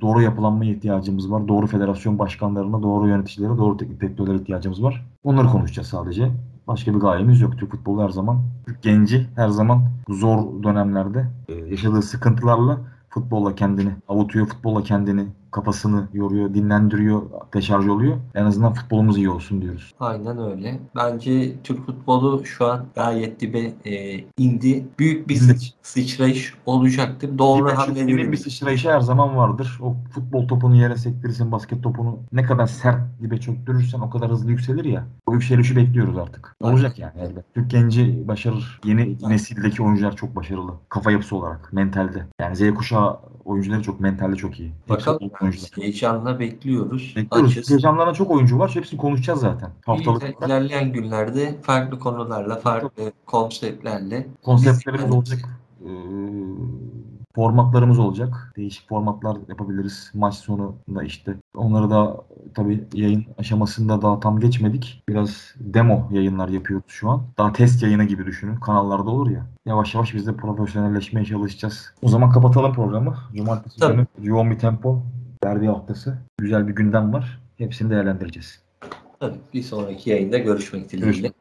[0.00, 1.48] doğru yapılanmaya ihtiyacımız var.
[1.48, 5.06] Doğru federasyon başkanlarına, doğru yöneticilere, doğru teknik direktörlere ihtiyacımız var.
[5.24, 6.30] Onları konuşacağız sadece.
[6.68, 7.58] Başka bir gayemiz yok.
[7.58, 13.90] Türk futbolu her zaman, Türk genci her zaman zor dönemlerde e, yaşadığı sıkıntılarla futbolla kendini
[14.08, 17.22] avutuyor, futbolla kendini kafasını yoruyor, dinlendiriyor,
[17.54, 18.16] deşarj oluyor.
[18.34, 19.94] En azından futbolumuz iyi olsun diyoruz.
[20.00, 20.80] Aynen öyle.
[20.96, 24.84] Bence Türk futbolu şu an gayet dibe e, indi.
[24.98, 27.38] Büyük bir sıç- sıçrayış olacaktır.
[27.38, 29.78] Doğru hamleleri bir sıçrayışı her zaman vardır.
[29.82, 34.50] O futbol topunu yere sektirirsin, basket topunu ne kadar sert dibe çöktürürsen o kadar hızlı
[34.50, 35.06] yükselir ya.
[35.26, 36.56] O yükselişi bekliyoruz artık.
[36.60, 37.42] Olacak yani elde.
[37.54, 38.80] Türk genci başarır.
[38.84, 40.72] Yeni nesildeki oyuncular çok başarılı.
[40.88, 42.26] Kafa yapısı olarak, mentalde.
[42.40, 44.72] Yani Z kuşağı oyuncuları çok mentalde çok iyi.
[44.88, 45.30] Bakalım.
[45.42, 45.70] Oyuncular.
[45.76, 47.14] Heyecanla bekliyoruz.
[47.16, 47.50] Bekliyoruz.
[47.50, 47.70] Açız.
[47.70, 48.70] Heyecanlanan çok oyuncu var.
[48.74, 49.70] Hepsini konuşacağız zaten.
[49.86, 50.22] Haftalık.
[50.46, 55.40] İlerleyen günlerde farklı konularla, farklı konseptlerle Konseptlerimiz olacak.
[55.84, 55.88] Ee,
[57.34, 58.52] formatlarımız olacak.
[58.56, 60.10] Değişik formatlar yapabiliriz.
[60.14, 61.34] Maç sonunda işte.
[61.54, 62.16] Onları da
[62.54, 65.02] tabii yayın aşamasında daha tam geçmedik.
[65.08, 67.22] Biraz demo yayınlar yapıyoruz şu an.
[67.38, 68.56] Daha test yayını gibi düşünün.
[68.56, 69.46] Kanallarda olur ya.
[69.66, 71.92] Yavaş yavaş biz de profesyonelleşmeye çalışacağız.
[72.02, 73.14] O zaman kapatalım programı.
[73.36, 74.06] Cumartesi Tabii.
[74.16, 75.02] günü yoğun bir tempo.
[75.44, 76.18] Derbi haftası.
[76.38, 77.40] Güzel bir gündem var.
[77.58, 78.62] Hepsini değerlendireceğiz.
[79.20, 81.06] Tabii bir sonraki yayında görüşmek dileğiyle.
[81.06, 81.32] Görüşmek